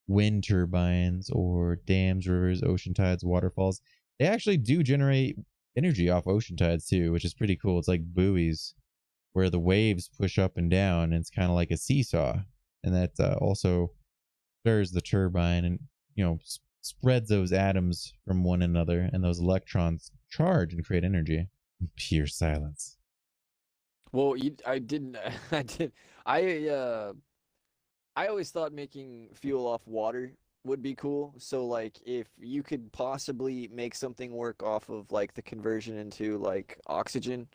wind 0.08 0.44
turbines 0.48 1.30
or 1.32 1.78
dams, 1.88 2.28
rivers, 2.28 2.62
ocean 2.64 2.94
tides, 2.94 3.24
waterfalls? 3.24 3.82
They 4.20 4.28
actually 4.28 4.58
do 4.58 4.84
generate 4.84 5.36
energy 5.76 6.10
off 6.10 6.28
ocean 6.28 6.58
tides 6.58 6.88
too, 6.88 7.12
which 7.12 7.26
is 7.26 7.34
pretty 7.34 7.56
cool. 7.56 7.80
It's 7.80 7.88
like 7.88 8.14
buoys 8.14 8.76
where 9.34 9.50
the 9.50 9.60
waves 9.60 10.10
push 10.20 10.38
up 10.38 10.58
and 10.58 10.70
down 10.70 11.06
and 11.06 11.14
it's 11.14 11.30
kind 11.30 11.50
of 11.50 11.56
like 11.56 11.72
a 11.72 11.78
seesaw 11.78 12.38
and 12.84 12.94
that 12.94 13.12
uh, 13.20 13.36
also 13.40 13.92
stirs 14.62 14.92
the 14.92 15.02
turbine 15.02 15.66
and 15.66 15.80
you 16.16 16.24
know 16.24 16.38
spreads 16.82 17.30
those 17.30 17.54
atoms 17.54 18.14
from 18.26 18.44
one 18.44 18.62
another 18.62 19.10
and 19.14 19.24
those 19.24 19.40
electrons 19.40 20.12
charge 20.30 20.74
and 20.74 20.86
create 20.86 21.04
energy 21.04 21.48
pure 21.96 22.28
silence 22.28 22.98
Well, 24.12 24.36
you, 24.38 24.56
I 24.66 24.80
didn't. 24.80 25.18
I 25.52 25.64
did. 25.64 25.92
I 26.26 26.68
uh, 26.68 27.14
I 28.16 28.28
always 28.28 28.52
thought 28.52 28.74
making 28.74 29.30
fuel 29.34 29.68
off 29.68 29.88
water 29.88 30.34
would 30.64 30.82
be 30.82 30.96
cool. 30.96 31.34
So 31.38 31.66
like, 31.66 31.98
if 32.06 32.28
you 32.38 32.62
could 32.62 32.92
possibly 32.92 33.68
make 33.74 33.96
something 33.96 34.32
work 34.32 34.62
off 34.64 34.90
of 34.90 35.12
like 35.12 35.34
the 35.34 35.42
conversion 35.42 35.98
into 35.98 36.38
like 36.38 36.78
oxygen, 36.88 37.48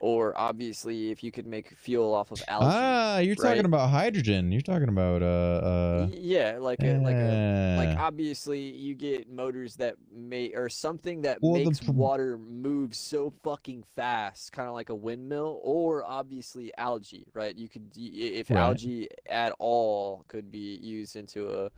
or 0.00 0.36
obviously 0.38 1.10
if 1.10 1.22
you 1.22 1.30
could 1.30 1.46
make 1.46 1.76
fuel 1.76 2.12
off 2.14 2.32
of 2.32 2.42
algae. 2.48 2.66
ah 2.68 3.18
you're 3.18 3.34
talking 3.36 3.64
about 3.66 3.90
hydrogen 3.90 4.50
you're 4.50 4.60
talking 4.62 4.88
about 4.88 5.22
uh 5.22 5.26
uh 5.26 6.08
yeah, 6.12 6.56
like 6.58 6.82
a 6.82 6.98
like 6.98 7.14
a 7.16 7.76
like 7.78 7.98
obviously 7.98 8.60
you 8.60 8.94
get 8.94 9.30
motors 9.30 9.76
that 9.76 9.94
may 10.12 10.52
or 10.54 10.68
something 10.70 11.20
that 11.22 11.38
Well, 11.42 11.62
makes 11.62 11.80
prob- 11.80 11.96
water 11.96 12.38
move 12.38 12.94
so 12.94 13.32
fucking 13.44 13.84
fast 13.94 14.52
kind 14.52 14.68
of 14.68 14.74
like 14.74 14.88
a 14.88 14.94
windmill 14.94 15.60
or 15.62 16.04
obviously 16.04 16.72
algae 16.78 17.26
right 17.34 17.54
you 17.56 17.68
could 17.68 17.90
if 17.96 18.50
Right. 18.50 18.58
algae 18.58 19.08
at 19.28 19.54
all 19.58 20.24
could 20.28 20.50
be 20.50 20.76
used 20.76 21.14
into 21.16 21.48
a 21.64 21.70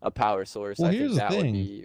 a 0.00 0.10
power 0.10 0.44
source 0.44 0.78
Well, 0.78 0.88
i 0.88 0.94
here's 0.94 1.10
think 1.10 1.14
the 1.14 1.20
that 1.20 1.30
would 1.36 1.42
thing. 1.42 1.52
be 1.52 1.84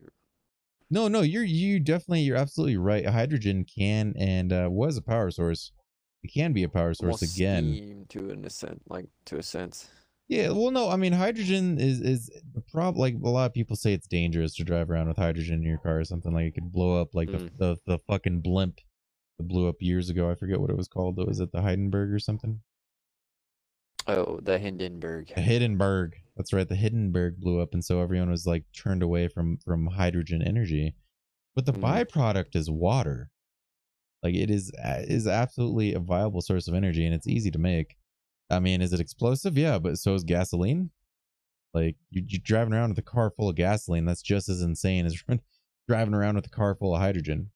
no 0.94 1.08
no 1.08 1.22
you're 1.22 1.44
you 1.44 1.80
definitely 1.80 2.22
you're 2.22 2.38
absolutely 2.38 2.78
right 2.78 3.06
hydrogen 3.06 3.66
can 3.66 4.14
and 4.18 4.54
uh 4.54 4.68
was 4.72 4.96
a 4.98 5.02
power 5.02 5.32
source 5.32 5.72
it 6.24 6.30
can 6.34 6.54
be 6.54 6.64
a 6.64 6.70
power 6.70 6.94
source 6.94 7.22
again 7.22 8.06
to 8.10 8.30
an 8.30 8.46
extent 8.46 8.82
like 8.88 9.08
to 9.26 9.38
a 9.38 9.44
sense 9.44 9.90
Yeah, 10.30 10.50
well, 10.56 10.72
no, 10.72 10.90
I 10.90 10.96
mean, 10.96 11.12
hydrogen 11.14 11.78
is 11.90 12.00
is 12.00 12.22
the 12.58 12.64
problem. 12.72 13.00
Like 13.06 13.16
a 13.22 13.30
lot 13.38 13.46
of 13.50 13.54
people 13.54 13.76
say, 13.76 13.92
it's 13.94 14.08
dangerous 14.08 14.56
to 14.56 14.64
drive 14.64 14.90
around 14.90 15.10
with 15.10 15.18
hydrogen 15.18 15.56
in 15.62 15.70
your 15.72 15.80
car 15.86 16.00
or 16.00 16.06
something. 16.06 16.34
Like 16.34 16.46
it 16.48 16.54
could 16.56 16.72
blow 16.72 16.92
up, 17.02 17.10
like 17.14 17.30
Mm. 17.30 17.50
the, 17.60 17.62
the 17.62 17.72
the 17.92 17.98
fucking 18.08 18.40
blimp 18.42 18.80
that 19.38 19.48
blew 19.52 19.68
up 19.68 19.82
years 19.82 20.10
ago. 20.10 20.32
I 20.32 20.36
forget 20.36 20.62
what 20.62 20.70
it 20.74 20.78
was 20.78 20.88
called. 20.88 21.18
Was 21.28 21.42
it 21.42 21.52
the 21.52 21.62
Heidenberg 21.68 22.10
or 22.14 22.20
something? 22.20 22.62
oh 24.08 24.40
the 24.42 24.58
hindenburg 24.58 25.28
The 25.36 25.42
Hindenburg. 25.42 26.16
That's 26.36 26.52
right. 26.54 26.68
The 26.68 26.76
Hindenburg 26.76 27.40
blew 27.40 27.60
up, 27.60 27.74
and 27.74 27.84
so 27.86 28.02
everyone 28.02 28.30
was 28.32 28.46
like 28.48 28.66
turned 28.76 29.04
away 29.04 29.28
from 29.28 29.58
from 29.58 29.88
hydrogen 29.88 30.42
energy. 30.42 30.96
But 31.56 31.66
the 31.66 31.74
Mm. 31.74 31.82
byproduct 31.82 32.56
is 32.56 32.70
water. 32.72 33.30
Like 34.24 34.34
it 34.36 34.50
is 34.50 34.72
is 34.84 35.28
absolutely 35.28 35.94
a 35.94 36.00
viable 36.00 36.42
source 36.42 36.68
of 36.68 36.74
energy, 36.74 37.06
and 37.06 37.14
it's 37.14 37.28
easy 37.28 37.52
to 37.52 37.60
make. 37.60 37.96
I 38.50 38.60
mean, 38.60 38.82
is 38.82 38.94
it 38.94 39.00
explosive? 39.00 39.58
Yeah, 39.58 39.80
but 39.80 39.98
so 40.00 40.14
is 40.16 40.24
gasoline. 40.24 40.92
Like 41.74 41.98
you, 42.10 42.24
you're 42.28 42.42
driving 42.44 42.74
around 42.74 42.90
with 42.90 43.00
a 43.00 43.04
car 43.04 43.32
full 43.32 43.50
of 43.50 43.56
gasoline. 43.56 44.06
That's 44.06 44.22
just 44.22 44.50
as 44.50 44.62
insane 44.62 45.06
as 45.06 45.22
driving 45.88 46.14
around 46.14 46.36
with 46.36 46.46
a 46.48 46.50
car 46.50 46.76
full 46.76 46.96
of 46.96 47.02
hydrogen. 47.02 47.52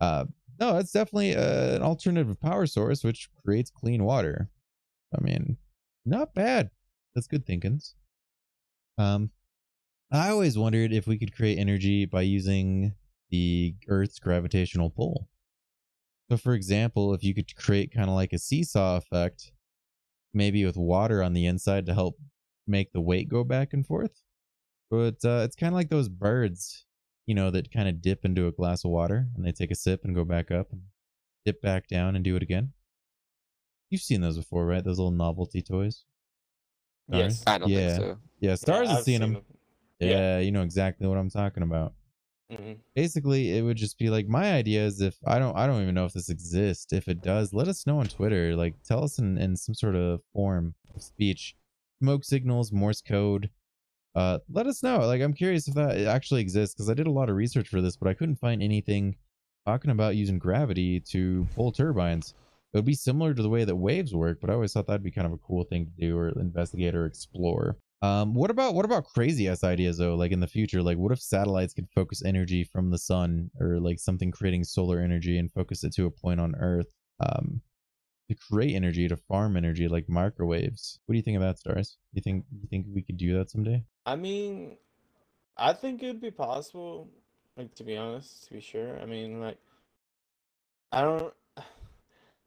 Uh, 0.00 0.26
no, 0.60 0.76
it's 0.78 0.92
definitely 0.92 1.34
uh, 1.34 1.76
an 1.76 1.82
alternative 1.82 2.40
power 2.40 2.66
source 2.66 3.02
which 3.02 3.28
creates 3.44 3.70
clean 3.70 4.04
water. 4.04 4.48
I 5.16 5.20
mean, 5.22 5.56
not 6.04 6.34
bad. 6.34 6.70
That's 7.14 7.26
good 7.26 7.46
thinkings. 7.46 7.94
Um, 8.98 9.30
I 10.10 10.30
always 10.30 10.58
wondered 10.58 10.92
if 10.92 11.06
we 11.06 11.18
could 11.18 11.34
create 11.34 11.58
energy 11.58 12.04
by 12.04 12.22
using 12.22 12.94
the 13.30 13.74
Earth's 13.88 14.18
gravitational 14.18 14.90
pull. 14.90 15.28
So, 16.30 16.36
for 16.36 16.54
example, 16.54 17.14
if 17.14 17.22
you 17.22 17.34
could 17.34 17.54
create 17.56 17.92
kind 17.92 18.08
of 18.08 18.14
like 18.14 18.32
a 18.32 18.38
seesaw 18.38 18.96
effect, 18.96 19.52
maybe 20.32 20.64
with 20.64 20.76
water 20.76 21.22
on 21.22 21.32
the 21.32 21.46
inside 21.46 21.86
to 21.86 21.94
help 21.94 22.16
make 22.66 22.92
the 22.92 23.00
weight 23.00 23.28
go 23.28 23.44
back 23.44 23.72
and 23.72 23.86
forth. 23.86 24.22
But 24.90 25.16
uh, 25.24 25.42
it's 25.44 25.56
kind 25.56 25.72
of 25.72 25.76
like 25.76 25.90
those 25.90 26.08
birds, 26.08 26.86
you 27.26 27.34
know, 27.34 27.50
that 27.50 27.72
kind 27.72 27.88
of 27.88 28.00
dip 28.00 28.24
into 28.24 28.46
a 28.46 28.52
glass 28.52 28.84
of 28.84 28.90
water 28.90 29.28
and 29.34 29.44
they 29.44 29.52
take 29.52 29.70
a 29.70 29.76
sip 29.76 30.04
and 30.04 30.14
go 30.14 30.24
back 30.24 30.50
up 30.50 30.72
and 30.72 30.82
dip 31.44 31.60
back 31.60 31.88
down 31.88 32.16
and 32.16 32.24
do 32.24 32.36
it 32.36 32.42
again. 32.42 32.72
You've 33.90 34.02
seen 34.02 34.20
those 34.20 34.38
before, 34.38 34.66
right? 34.66 34.82
Those 34.82 34.98
little 34.98 35.10
novelty 35.10 35.62
toys. 35.62 36.04
Yes. 37.08 37.42
I 37.46 37.58
don't 37.58 37.68
yeah. 37.68 37.88
think 37.96 38.02
so 38.02 38.18
Yeah, 38.40 38.54
Stars 38.54 38.88
I've 38.88 38.96
has 38.96 39.04
seen 39.04 39.20
them. 39.20 39.42
Yeah. 40.00 40.08
Yeah, 40.10 40.38
you 40.40 40.50
know 40.50 40.62
exactly 40.62 41.06
what 41.06 41.18
I'm 41.18 41.30
talking 41.30 41.62
about. 41.62 41.94
Mhm. 42.52 42.78
Basically, 42.94 43.56
it 43.56 43.62
would 43.62 43.76
just 43.76 43.98
be 43.98 44.10
like 44.10 44.28
my 44.28 44.52
idea 44.52 44.84
is 44.84 45.00
if 45.00 45.16
I 45.26 45.38
don't 45.38 45.56
I 45.56 45.66
don't 45.66 45.82
even 45.82 45.94
know 45.94 46.04
if 46.04 46.12
this 46.12 46.28
exists. 46.28 46.92
If 46.92 47.08
it 47.08 47.22
does, 47.22 47.52
let 47.54 47.68
us 47.68 47.86
know 47.86 48.00
on 48.00 48.06
Twitter. 48.06 48.54
Like 48.54 48.74
tell 48.82 49.02
us 49.02 49.18
in, 49.18 49.38
in 49.38 49.56
some 49.56 49.74
sort 49.74 49.94
of 49.96 50.20
form 50.32 50.74
of 50.94 51.02
speech. 51.02 51.56
Smoke 52.00 52.24
signals, 52.24 52.72
Morse 52.72 53.00
code. 53.00 53.50
Uh 54.14 54.38
let 54.50 54.66
us 54.66 54.82
know. 54.82 54.98
Like 55.06 55.22
I'm 55.22 55.32
curious 55.32 55.68
if 55.68 55.74
that 55.74 55.96
actually 56.06 56.42
exists 56.42 56.74
because 56.74 56.90
I 56.90 56.94
did 56.94 57.06
a 57.06 57.10
lot 57.12 57.30
of 57.30 57.36
research 57.36 57.68
for 57.68 57.80
this, 57.80 57.96
but 57.96 58.08
I 58.08 58.14
couldn't 58.14 58.36
find 58.36 58.62
anything 58.62 59.16
talking 59.66 59.90
about 59.90 60.16
using 60.16 60.38
gravity 60.38 61.00
to 61.00 61.46
pull 61.54 61.72
turbines. 61.72 62.34
It 62.74 62.78
would 62.78 62.84
be 62.84 62.94
similar 62.94 63.34
to 63.34 63.42
the 63.42 63.48
way 63.48 63.64
that 63.64 63.76
waves 63.76 64.12
work, 64.12 64.40
but 64.40 64.50
I 64.50 64.54
always 64.54 64.72
thought 64.72 64.88
that'd 64.88 65.02
be 65.02 65.12
kind 65.12 65.28
of 65.28 65.32
a 65.32 65.38
cool 65.38 65.62
thing 65.62 65.86
to 65.86 65.92
do 65.92 66.18
or 66.18 66.30
investigate 66.40 66.96
or 66.96 67.06
explore. 67.06 67.76
Um, 68.02 68.34
what 68.34 68.50
about 68.50 68.74
what 68.74 68.84
about 68.84 69.04
crazy 69.04 69.48
ass 69.48 69.62
ideas 69.62 69.96
though? 69.96 70.16
Like 70.16 70.32
in 70.32 70.40
the 70.40 70.48
future, 70.48 70.82
like 70.82 70.98
what 70.98 71.12
if 71.12 71.22
satellites 71.22 71.72
could 71.72 71.88
focus 71.94 72.24
energy 72.24 72.64
from 72.64 72.90
the 72.90 72.98
sun 72.98 73.50
or 73.60 73.78
like 73.78 74.00
something 74.00 74.32
creating 74.32 74.64
solar 74.64 74.98
energy 74.98 75.38
and 75.38 75.52
focus 75.52 75.84
it 75.84 75.94
to 75.94 76.06
a 76.06 76.10
point 76.10 76.40
on 76.40 76.56
Earth 76.56 76.92
um, 77.20 77.60
to 78.28 78.34
create 78.34 78.74
energy 78.74 79.06
to 79.06 79.16
farm 79.16 79.56
energy 79.56 79.86
like 79.86 80.08
microwaves? 80.08 80.98
What 81.06 81.12
do 81.12 81.16
you 81.16 81.22
think 81.22 81.36
of 81.36 81.42
that, 81.42 81.60
Stars? 81.60 81.96
You 82.12 82.22
think 82.22 82.44
you 82.60 82.66
think 82.68 82.86
we 82.92 83.02
could 83.02 83.18
do 83.18 83.38
that 83.38 83.52
someday? 83.52 83.84
I 84.04 84.16
mean, 84.16 84.78
I 85.56 85.72
think 85.72 86.02
it'd 86.02 86.20
be 86.20 86.32
possible. 86.32 87.08
Like 87.56 87.72
to 87.76 87.84
be 87.84 87.96
honest, 87.96 88.48
to 88.48 88.54
be 88.54 88.60
sure. 88.60 88.98
I 89.00 89.06
mean, 89.06 89.40
like, 89.40 89.58
I 90.90 91.02
don't. 91.02 91.32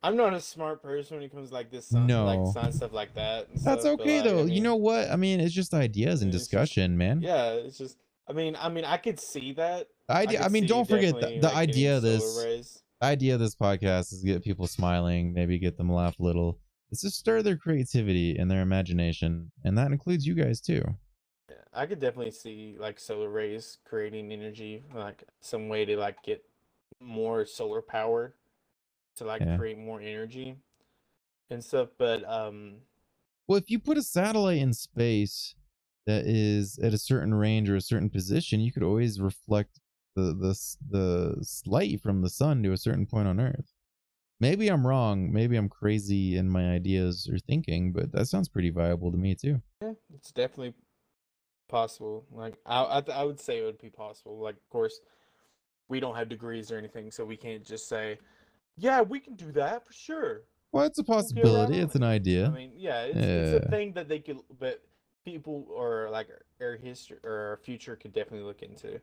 I'm 0.03 0.15
not 0.15 0.33
a 0.33 0.39
smart 0.39 0.81
person 0.81 1.17
when 1.17 1.25
it 1.25 1.31
comes 1.31 1.49
to, 1.49 1.53
like 1.55 1.71
this, 1.71 1.87
science, 1.87 2.07
No. 2.07 2.25
like 2.25 2.53
science 2.53 2.75
stuff 2.77 2.93
like 2.93 3.13
that. 3.15 3.47
That's 3.49 3.61
stuff, 3.61 3.97
but, 3.97 4.01
okay 4.01 4.21
like, 4.21 4.29
I 4.29 4.33
though. 4.33 4.45
you 4.45 4.61
know 4.61 4.75
what? 4.75 5.09
I 5.09 5.15
mean, 5.15 5.39
it's 5.39 5.53
just 5.53 5.73
ideas 5.73 6.21
and 6.21 6.29
It's 6.33 6.37
just- 6.43 6.51
discussion, 6.51 6.97
man. 6.97 7.21
Yeah, 7.21 7.53
it's 7.53 7.77
just. 7.77 7.97
I 8.29 8.33
mean, 8.33 8.57
I 8.59 8.67
mean, 8.69 8.83
I 8.85 8.97
could 8.97 9.19
see 9.19 9.53
that. 9.53 9.87
I, 10.09 10.25
could 10.25 10.51
mean, 10.51 10.67
don't 10.67 10.87
forget 10.87 11.15
the, 11.19 11.39
the 11.39 11.47
like, 11.47 11.55
idea 11.55 11.97
of 11.97 12.03
this. 12.03 12.41
rays. 12.43 12.83
Idea 13.01 13.35
of 13.35 13.39
this 13.39 13.55
podcast 13.55 14.11
is 14.11 14.21
to 14.21 14.27
get 14.27 14.43
people 14.43 14.67
smiling, 14.67 15.31
maybe 15.33 15.57
get 15.59 15.77
them 15.77 15.91
laugh 15.91 16.19
a 16.19 16.23
little. 16.23 16.59
It's 16.91 17.01
to 17.01 17.09
stir 17.09 17.41
their 17.41 17.57
creativity 17.57 18.37
and 18.37 18.49
their 18.49 18.61
imagination, 18.61 19.51
and 19.63 19.77
that 19.77 19.91
includes 19.91 20.25
you 20.25 20.33
guys 20.35 20.59
too. 20.61 20.83
Yeah, 21.49 21.55
I 21.73 21.85
could 21.85 21.99
definitely 21.99 22.31
see 22.31 22.75
like 22.79 22.99
solar 22.99 23.29
rays 23.29 23.77
creating 23.85 24.31
energy, 24.31 24.83
like 24.93 25.23
some 25.41 25.69
way 25.69 25.85
to 25.85 25.95
like 25.97 26.21
get 26.23 26.43
more 26.99 27.45
solar 27.45 27.81
power 27.81 28.33
to 29.17 29.25
like 29.25 29.41
Yeah. 29.41 29.57
create 29.57 29.77
more 29.77 30.01
energy 30.01 30.55
and 31.49 31.63
stuff. 31.63 31.89
But 31.97 32.27
um, 32.29 32.77
Well, 33.47 33.57
if 33.57 33.69
you 33.69 33.79
put 33.79 33.97
a 33.97 34.03
satellite 34.03 34.59
in 34.59 34.73
space 34.73 35.55
that 36.05 36.25
is 36.25 36.79
at 36.79 36.93
a 36.93 36.97
certain 36.97 37.33
range 37.33 37.69
or 37.69 37.75
a 37.75 37.81
certain 37.81 38.09
position, 38.09 38.59
you 38.59 38.71
could 38.71 38.83
always 38.83 39.19
reflect 39.19 39.79
the 40.15 40.33
the 40.33 40.55
the 40.89 41.45
light 41.65 42.01
from 42.01 42.21
the 42.21 42.29
sun 42.29 42.63
to 42.63 42.71
a 42.71 42.77
certain 42.77 43.05
point 43.05 43.27
on 43.27 43.39
Earth. 43.39 43.73
Maybe 44.39 44.67
I'm 44.67 44.85
wrong. 44.85 45.31
Maybe 45.31 45.57
I'm 45.57 45.69
crazy 45.69 46.37
in 46.37 46.49
my 46.49 46.71
ideas 46.71 47.27
or 47.31 47.39
thinking, 47.39 47.91
but 47.91 48.11
that 48.11 48.27
sounds 48.27 48.49
pretty 48.49 48.69
viable 48.69 49.11
to 49.11 49.17
me 49.17 49.35
too. 49.35 49.61
Yeah, 49.81 49.93
it's 50.13 50.31
definitely 50.31 50.73
possible. 51.69 52.25
Like 52.31 52.55
I, 52.65 52.83
I, 52.83 53.03
I 53.11 53.23
would 53.23 53.39
say 53.39 53.59
it 53.59 53.65
would 53.65 53.81
be 53.81 53.89
possible. 53.89 54.37
Like, 54.39 54.55
of 54.55 54.69
course, 54.69 54.99
we 55.89 55.99
don't 55.99 56.15
have 56.15 56.29
degrees 56.29 56.71
or 56.71 56.77
anything, 56.77 57.11
so 57.11 57.25
we 57.25 57.37
can't 57.37 57.65
just 57.65 57.87
say, 57.87 58.19
"Yeah, 58.77 59.01
we 59.01 59.19
can 59.19 59.35
do 59.35 59.51
that 59.53 59.85
for 59.85 59.93
sure." 59.93 60.43
Well, 60.71 60.85
it's 60.85 60.99
a 60.99 61.03
possibility. 61.03 61.79
It's 61.79 61.95
an 61.95 62.03
idea. 62.03 62.47
I 62.47 62.49
mean, 62.49 62.71
yeah, 62.75 63.03
it's, 63.03 63.17
it's 63.17 63.65
a 63.65 63.69
thing 63.69 63.93
that 63.93 64.07
they 64.07 64.19
could, 64.19 64.39
but 64.59 64.83
people 65.25 65.65
or 65.69 66.09
like 66.11 66.27
our 66.61 66.75
history 66.75 67.17
or 67.23 67.31
our 67.31 67.57
future 67.57 67.95
could 67.95 68.13
definitely 68.13 68.45
look 68.45 68.61
into, 68.61 68.99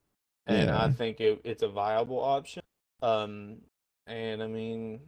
and 0.46 0.70
I 0.70 0.90
think 0.90 1.20
it, 1.20 1.40
it's 1.44 1.62
a 1.62 1.68
viable 1.68 2.20
option. 2.20 2.62
Um, 3.02 3.56
and 4.06 4.42
I 4.42 4.46
mean, 4.46 5.00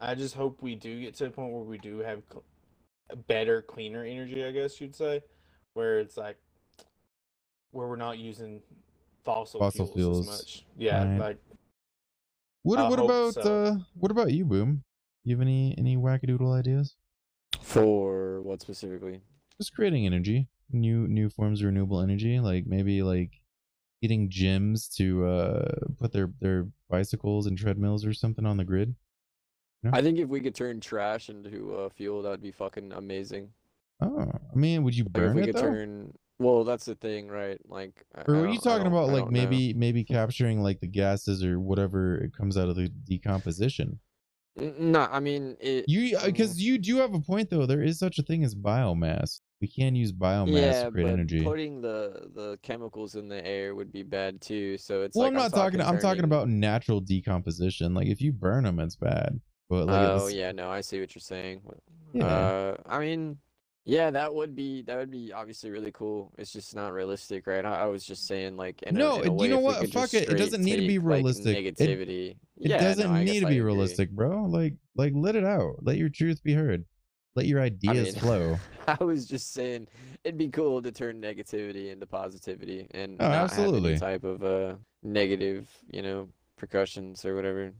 I 0.00 0.14
just 0.14 0.34
hope 0.34 0.62
we 0.62 0.74
do 0.74 1.00
get 1.00 1.14
to 1.16 1.26
a 1.26 1.30
point 1.30 1.52
where 1.52 1.62
we 1.62 1.78
do 1.78 1.98
have 1.98 2.22
cl- 2.30 2.44
better, 3.26 3.62
cleaner 3.62 4.04
energy. 4.04 4.44
I 4.44 4.50
guess 4.50 4.80
you'd 4.80 4.94
say, 4.94 5.22
where 5.72 5.98
it's 5.98 6.16
like 6.16 6.36
where 7.72 7.88
we're 7.88 7.96
not 7.96 8.18
using 8.18 8.60
fossil, 9.24 9.60
Fossil 9.60 9.86
fuels, 9.86 10.24
fuels, 10.24 10.28
as 10.28 10.38
much. 10.38 10.64
Yeah, 10.76 11.04
right. 11.04 11.20
like 11.20 11.38
What 12.64 12.78
I 12.78 12.88
what 12.88 12.98
about 12.98 13.34
so. 13.34 13.40
uh 13.42 13.76
what 13.94 14.10
about 14.10 14.32
you, 14.32 14.44
Boom? 14.44 14.82
You 15.22 15.36
have 15.36 15.42
any 15.42 15.74
any 15.78 15.96
wackadoodle 15.96 16.52
ideas? 16.58 16.96
For 17.62 18.40
what 18.42 18.60
specifically? 18.60 19.20
Just 19.58 19.74
creating 19.74 20.06
energy, 20.06 20.48
new 20.72 21.06
new 21.06 21.28
forms 21.30 21.60
of 21.60 21.66
renewable 21.66 22.00
energy, 22.00 22.40
like 22.40 22.66
maybe 22.66 23.02
like 23.02 23.30
getting 24.02 24.28
gyms 24.28 24.92
to 24.96 25.26
uh 25.26 25.68
put 25.98 26.12
their 26.12 26.32
their 26.40 26.66
bicycles 26.90 27.46
and 27.46 27.56
treadmills 27.56 28.04
or 28.04 28.12
something 28.12 28.46
on 28.46 28.56
the 28.56 28.64
grid. 28.64 28.94
I 29.92 30.00
think 30.00 30.18
if 30.18 30.28
we 30.30 30.40
could 30.40 30.54
turn 30.54 30.80
trash 30.80 31.28
into 31.28 31.76
uh, 31.76 31.88
fuel, 31.90 32.22
that 32.22 32.30
would 32.30 32.42
be 32.42 32.52
fucking 32.52 32.92
amazing. 32.92 33.50
Oh, 34.00 34.20
I 34.20 34.56
mean, 34.56 34.82
would 34.82 34.96
you 34.96 35.04
Like 35.14 35.24
if 35.24 35.34
burn 35.34 35.36
we 35.36 35.42
it 35.42 35.46
could 35.46 35.56
though? 35.56 35.60
turn. 35.60 36.14
Well, 36.38 36.64
that's 36.64 36.84
the 36.84 36.94
thing, 36.96 37.28
right? 37.28 37.58
Like. 37.68 38.04
I- 38.14 38.22
Or 38.22 38.36
I 38.36 38.40
were 38.40 38.48
you 38.48 38.54
don't- 38.58 38.66
I 38.66 38.70
talking 38.70 38.84
don't- 38.84 38.92
about 38.92 39.10
I 39.10 39.12
like 39.12 39.24
don't 39.24 39.32
know. 39.32 39.40
maybe 39.40 39.74
maybe 39.74 40.04
capturing 40.04 40.62
like 40.62 40.80
the 40.80 40.86
gases 40.88 41.44
or 41.44 41.60
whatever 41.60 42.16
it 42.16 42.32
comes 42.36 42.56
out 42.56 42.68
of 42.68 42.76
the 42.76 42.88
decomposition? 42.88 44.00
N- 44.58 44.92
No, 44.92 45.00
I 45.10 45.20
mean 45.20 45.56
it. 45.60 45.84
You 45.88 46.16
mm, 46.16 46.24
because 46.26 46.60
you 46.60 46.78
do 46.78 46.96
have 46.98 47.14
a 47.14 47.20
point 47.20 47.50
though. 47.50 47.66
There 47.66 47.82
is 47.82 47.98
such 47.98 48.18
a 48.18 48.22
thing 48.22 48.44
as 48.44 48.54
biomass. 48.54 49.40
We 49.60 49.68
can 49.68 49.94
use 49.94 50.12
biomass 50.12 50.52
yeah, 50.60 50.84
to 50.84 50.90
create 50.90 51.04
but 51.04 51.12
energy. 51.12 51.42
putting 51.42 51.80
the 51.80 52.28
the 52.34 52.58
chemicals 52.62 53.14
in 53.14 53.28
the 53.28 53.44
air 53.46 53.74
would 53.74 53.90
be 53.92 54.02
bad 54.02 54.40
too. 54.40 54.76
So 54.78 55.02
it's 55.02 55.16
well, 55.16 55.28
like 55.28 55.36
I'm 55.36 55.42
not 55.42 55.52
talking. 55.52 55.80
I'm 55.80 55.94
talking 55.98 56.22
turning- 56.22 56.24
about 56.24 56.48
natural 56.48 57.00
decomposition. 57.00 57.94
Like 57.94 58.08
if 58.08 58.20
you 58.20 58.32
burn 58.32 58.64
them, 58.64 58.78
it's 58.80 58.96
bad. 58.96 59.40
But 59.70 59.86
like, 59.86 60.08
oh 60.20 60.26
yeah, 60.28 60.52
no, 60.52 60.68
I 60.70 60.82
see 60.82 61.00
what 61.00 61.14
you're 61.14 61.20
saying. 61.20 61.62
Yeah. 62.12 62.26
Uh, 62.26 62.76
I 62.86 62.98
mean, 63.00 63.38
yeah, 63.84 64.10
that 64.10 64.34
would 64.34 64.54
be 64.56 64.82
that 64.82 64.96
would 64.96 65.10
be 65.10 65.32
obviously 65.32 65.70
really 65.70 65.92
cool. 65.92 66.32
It's 66.38 66.52
just 66.52 66.74
not 66.74 66.92
realistic, 66.92 67.46
right? 67.46 67.64
I, 67.64 67.82
I 67.82 67.86
was 67.86 68.04
just 68.04 68.26
saying 68.26 68.56
like 68.56 68.82
in 68.82 68.96
a- 68.96 68.98
No, 68.98 69.20
in 69.20 69.20
a 69.20 69.24
do 69.24 69.30
you 69.30 69.34
way, 69.36 69.48
know 69.48 69.58
what? 69.58 69.88
Fuck 69.90 70.14
it, 70.14 70.30
it 70.30 70.38
doesn't 70.38 70.62
need 70.62 70.76
to 70.76 70.82
be 70.82 70.94
take, 70.94 71.02
like, 71.02 71.14
realistic. 71.16 71.56
It- 71.78 71.80
it 71.80 72.36
yeah, 72.56 72.78
doesn't 72.78 73.12
no, 73.12 73.22
need 73.22 73.40
to 73.40 73.46
be 73.46 73.60
realistic, 73.60 74.10
bro. 74.10 74.44
Like 74.44 74.74
like 74.96 75.12
let 75.14 75.36
it 75.36 75.44
out. 75.44 75.76
Let 75.82 75.96
your 75.98 76.08
truth 76.08 76.42
be 76.42 76.54
heard. 76.54 76.84
Let 77.36 77.46
your 77.46 77.60
ideas 77.60 78.14
mean, 78.14 78.22
flow. 78.22 78.58
I 78.88 79.02
was 79.02 79.26
just 79.26 79.52
saying 79.52 79.88
it'd 80.22 80.38
be 80.38 80.48
cool 80.48 80.80
to 80.80 80.92
turn 80.92 81.20
negativity 81.20 81.90
into 81.92 82.06
positivity 82.06 82.86
and 82.92 83.16
Oh, 83.20 83.28
not 83.28 83.34
absolutely. 83.50 83.94
have 83.94 84.02
any 84.02 84.12
type 84.12 84.24
of 84.24 84.44
uh 84.44 84.76
negative, 85.02 85.68
you 85.90 86.00
know, 86.02 86.28
percussions 86.56 87.24
or 87.24 87.34
whatever. 87.34 87.72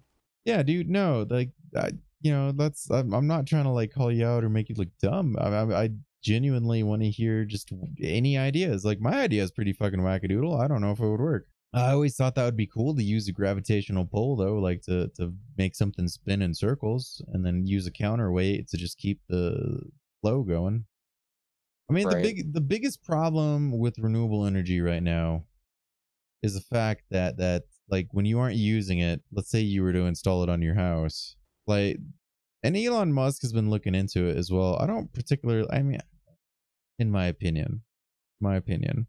Yeah, 0.44 0.62
dude. 0.62 0.90
No, 0.90 1.24
like 1.30 1.50
I, 1.76 1.92
you 2.20 2.32
know, 2.32 2.52
that's. 2.52 2.90
I'm, 2.90 3.12
I'm 3.12 3.26
not 3.26 3.46
trying 3.46 3.64
to 3.64 3.70
like 3.70 3.92
call 3.92 4.10
you 4.10 4.26
out 4.26 4.44
or 4.44 4.48
make 4.48 4.68
you 4.68 4.74
look 4.76 4.88
dumb. 5.00 5.36
I, 5.38 5.48
I, 5.48 5.82
I 5.84 5.90
genuinely 6.22 6.82
want 6.82 7.02
to 7.02 7.10
hear 7.10 7.44
just 7.44 7.72
any 8.02 8.38
ideas. 8.38 8.84
Like 8.84 9.00
my 9.00 9.22
idea 9.22 9.42
is 9.42 9.50
pretty 9.50 9.72
fucking 9.72 10.00
wackadoodle. 10.00 10.58
I 10.58 10.66
don't 10.66 10.80
know 10.80 10.92
if 10.92 11.00
it 11.00 11.08
would 11.08 11.20
work. 11.20 11.46
I 11.74 11.90
always 11.90 12.14
thought 12.14 12.36
that 12.36 12.44
would 12.44 12.56
be 12.56 12.68
cool 12.68 12.94
to 12.94 13.02
use 13.02 13.26
a 13.26 13.32
gravitational 13.32 14.06
pull 14.06 14.36
though, 14.36 14.58
like 14.58 14.82
to 14.82 15.08
to 15.16 15.34
make 15.58 15.74
something 15.74 16.06
spin 16.08 16.40
in 16.40 16.54
circles 16.54 17.22
and 17.32 17.44
then 17.44 17.66
use 17.66 17.86
a 17.86 17.90
counterweight 17.90 18.68
to 18.68 18.76
just 18.76 18.96
keep 18.96 19.20
the 19.28 19.80
flow 20.20 20.42
going. 20.42 20.84
I 21.90 21.92
mean, 21.92 22.08
the 22.08 22.16
big 22.22 22.52
the 22.52 22.60
biggest 22.60 23.02
problem 23.02 23.76
with 23.76 23.98
renewable 23.98 24.46
energy 24.46 24.80
right 24.80 25.02
now 25.02 25.44
is 26.42 26.54
the 26.54 26.60
fact 26.60 27.02
that 27.10 27.36
that 27.38 27.64
like 27.90 28.08
when 28.12 28.24
you 28.24 28.38
aren't 28.38 28.56
using 28.56 29.00
it, 29.00 29.20
let's 29.32 29.50
say 29.50 29.60
you 29.60 29.82
were 29.82 29.92
to 29.92 30.06
install 30.06 30.42
it 30.44 30.48
on 30.48 30.62
your 30.62 30.74
house, 30.74 31.36
like 31.66 31.98
and 32.62 32.76
Elon 32.76 33.12
Musk 33.12 33.42
has 33.42 33.52
been 33.52 33.70
looking 33.70 33.94
into 33.94 34.26
it 34.26 34.36
as 34.36 34.50
well. 34.50 34.78
I 34.80 34.86
don't 34.86 35.12
particularly 35.12 35.68
I 35.70 35.82
mean 35.82 36.00
in 36.98 37.10
my 37.10 37.26
opinion, 37.26 37.82
my 38.40 38.56
opinion, 38.56 39.06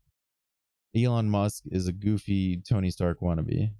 Elon 0.95 1.29
Musk 1.29 1.63
is 1.67 1.87
a 1.87 1.93
goofy 1.93 2.57
Tony 2.57 2.89
Stark 2.89 3.19
wannabe. 3.21 3.71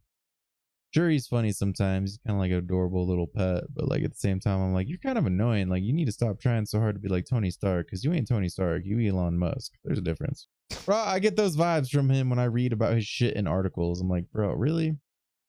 Sure, 0.94 1.10
he's 1.10 1.28
funny 1.28 1.52
sometimes. 1.52 2.12
He's 2.12 2.20
kind 2.26 2.38
of 2.38 2.40
like 2.40 2.52
an 2.52 2.58
adorable 2.58 3.06
little 3.06 3.28
pet, 3.28 3.64
but 3.74 3.90
like 3.90 4.04
at 4.04 4.12
the 4.12 4.18
same 4.18 4.40
time, 4.40 4.62
I'm 4.62 4.74
like, 4.74 4.88
you're 4.88 4.98
kind 4.98 5.18
of 5.18 5.26
annoying. 5.26 5.68
Like, 5.68 5.84
you 5.84 5.92
need 5.92 6.06
to 6.06 6.12
stop 6.14 6.40
trying 6.40 6.66
so 6.66 6.80
hard 6.80 6.96
to 6.96 7.02
be 7.02 7.10
like 7.10 7.26
Tony 7.26 7.52
Stark 7.52 7.88
because 7.88 8.06
you 8.06 8.14
ain't 8.14 8.30
Tony 8.30 8.48
Stark. 8.48 8.84
You 8.86 9.00
Elon 9.00 9.38
Musk. 9.38 9.74
There's 9.84 9.98
a 9.98 10.02
difference. 10.02 10.48
Bro, 10.86 10.96
I 10.96 11.20
get 11.20 11.36
those 11.36 11.58
vibes 11.58 11.90
from 11.90 12.10
him 12.10 12.30
when 12.30 12.40
I 12.40 12.46
read 12.46 12.72
about 12.72 12.94
his 12.94 13.06
shit 13.06 13.36
in 13.36 13.46
articles. 13.46 14.00
I'm 14.00 14.10
like, 14.10 14.32
bro, 14.32 14.54
really? 14.54 14.96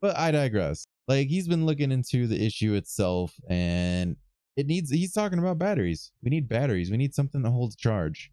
But 0.00 0.16
I 0.16 0.32
digress. 0.32 0.84
Like, 1.08 1.28
he's 1.28 1.48
been 1.48 1.66
looking 1.66 1.92
into 1.92 2.26
the 2.26 2.44
issue 2.44 2.74
itself, 2.74 3.34
and 3.48 4.16
it 4.56 4.66
needs. 4.66 4.90
He's 4.90 5.12
talking 5.12 5.38
about 5.38 5.58
batteries. 5.58 6.12
We 6.22 6.30
need 6.30 6.48
batteries. 6.48 6.90
We 6.90 6.96
need 6.96 7.14
something 7.14 7.42
that 7.42 7.50
holds 7.50 7.76
charge. 7.76 8.32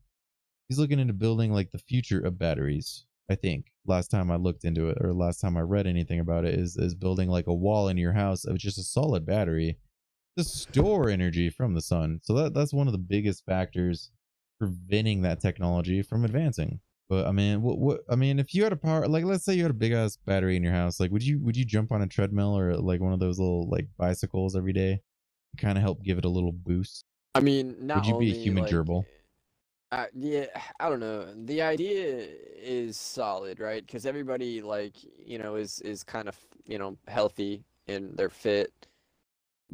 He's 0.70 0.80
looking 0.80 1.00
into 1.00 1.14
building 1.14 1.52
like 1.52 1.72
the 1.72 1.78
future 1.78 2.20
of 2.20 2.40
batteries. 2.40 3.06
I 3.30 3.36
think 3.36 3.72
last 3.86 4.10
time 4.10 4.32
I 4.32 4.36
looked 4.36 4.64
into 4.66 4.90
it 4.90 4.98
or 5.02 5.14
last 5.14 5.40
time 5.40 5.58
I 5.58 5.62
read 5.62 5.88
anything 5.88 6.20
about 6.20 6.46
it 6.46 6.56
is 6.60 6.78
is 6.78 6.96
building 6.96 7.30
like 7.30 7.48
a 7.48 7.54
wall 7.54 7.88
in 7.88 7.98
your 7.98 8.14
house 8.14 8.46
of 8.46 8.58
just 8.58 8.78
a 8.78 8.84
solid 8.84 9.26
battery 9.26 9.78
to 10.38 10.44
store 10.44 11.10
energy 11.10 11.50
from 11.50 11.74
the 11.74 11.82
sun. 11.82 12.20
So 12.24 12.34
that 12.34 12.54
that's 12.54 12.74
one 12.74 12.88
of 12.88 12.94
the 12.94 12.98
biggest 12.98 13.46
factors 13.46 14.12
preventing 14.60 15.22
that 15.22 15.42
technology 15.42 16.02
from 16.02 16.26
advancing. 16.26 16.80
But 17.10 17.28
I 17.28 17.32
mean, 17.32 17.62
what 17.62 17.78
what 17.80 18.02
I 18.10 18.16
mean, 18.16 18.40
if 18.40 18.54
you 18.54 18.64
had 18.64 18.74
a 18.74 18.78
power 18.78 19.08
like 19.08 19.26
let's 19.26 19.46
say 19.46 19.54
you 19.54 19.64
had 19.64 19.72
a 19.72 19.76
big 19.76 19.92
ass 19.92 20.18
battery 20.26 20.56
in 20.56 20.64
your 20.64 20.74
house, 20.74 21.00
like 21.00 21.12
would 21.12 21.24
you 21.24 21.40
would 21.40 21.58
you 21.58 21.66
jump 21.66 21.92
on 21.92 22.02
a 22.02 22.08
treadmill 22.08 22.58
or 22.58 22.76
like 22.76 23.02
one 23.02 23.14
of 23.14 23.20
those 23.20 23.40
little 23.40 23.70
like 23.70 23.88
bicycles 23.98 24.56
every 24.56 24.74
day? 24.74 25.02
Kind 25.58 25.78
of 25.78 25.84
help 25.84 26.04
give 26.04 26.18
it 26.18 26.26
a 26.26 26.30
little 26.30 26.52
boost. 26.52 27.06
I 27.36 27.40
mean, 27.40 27.76
not 27.80 28.06
you 28.06 28.18
be 28.18 28.32
a 28.32 28.36
human 28.36 28.64
like, 28.64 28.72
gerbil? 28.72 29.06
Uh, 29.92 30.06
yeah, 30.16 30.46
I 30.80 30.90
don't 30.90 31.00
know. 31.00 31.28
The 31.46 31.62
idea 31.62 32.28
is 32.58 32.98
solid, 32.98 33.60
right? 33.60 33.86
Because 33.86 34.06
everybody, 34.06 34.62
like, 34.62 34.96
you 35.04 35.38
know, 35.38 35.56
is 35.56 35.80
is 35.82 36.04
kind 36.04 36.28
of, 36.28 36.38
you 36.66 36.78
know, 36.78 36.98
healthy 37.08 37.64
and 37.88 38.18
they're 38.18 38.30
fit. 38.30 38.72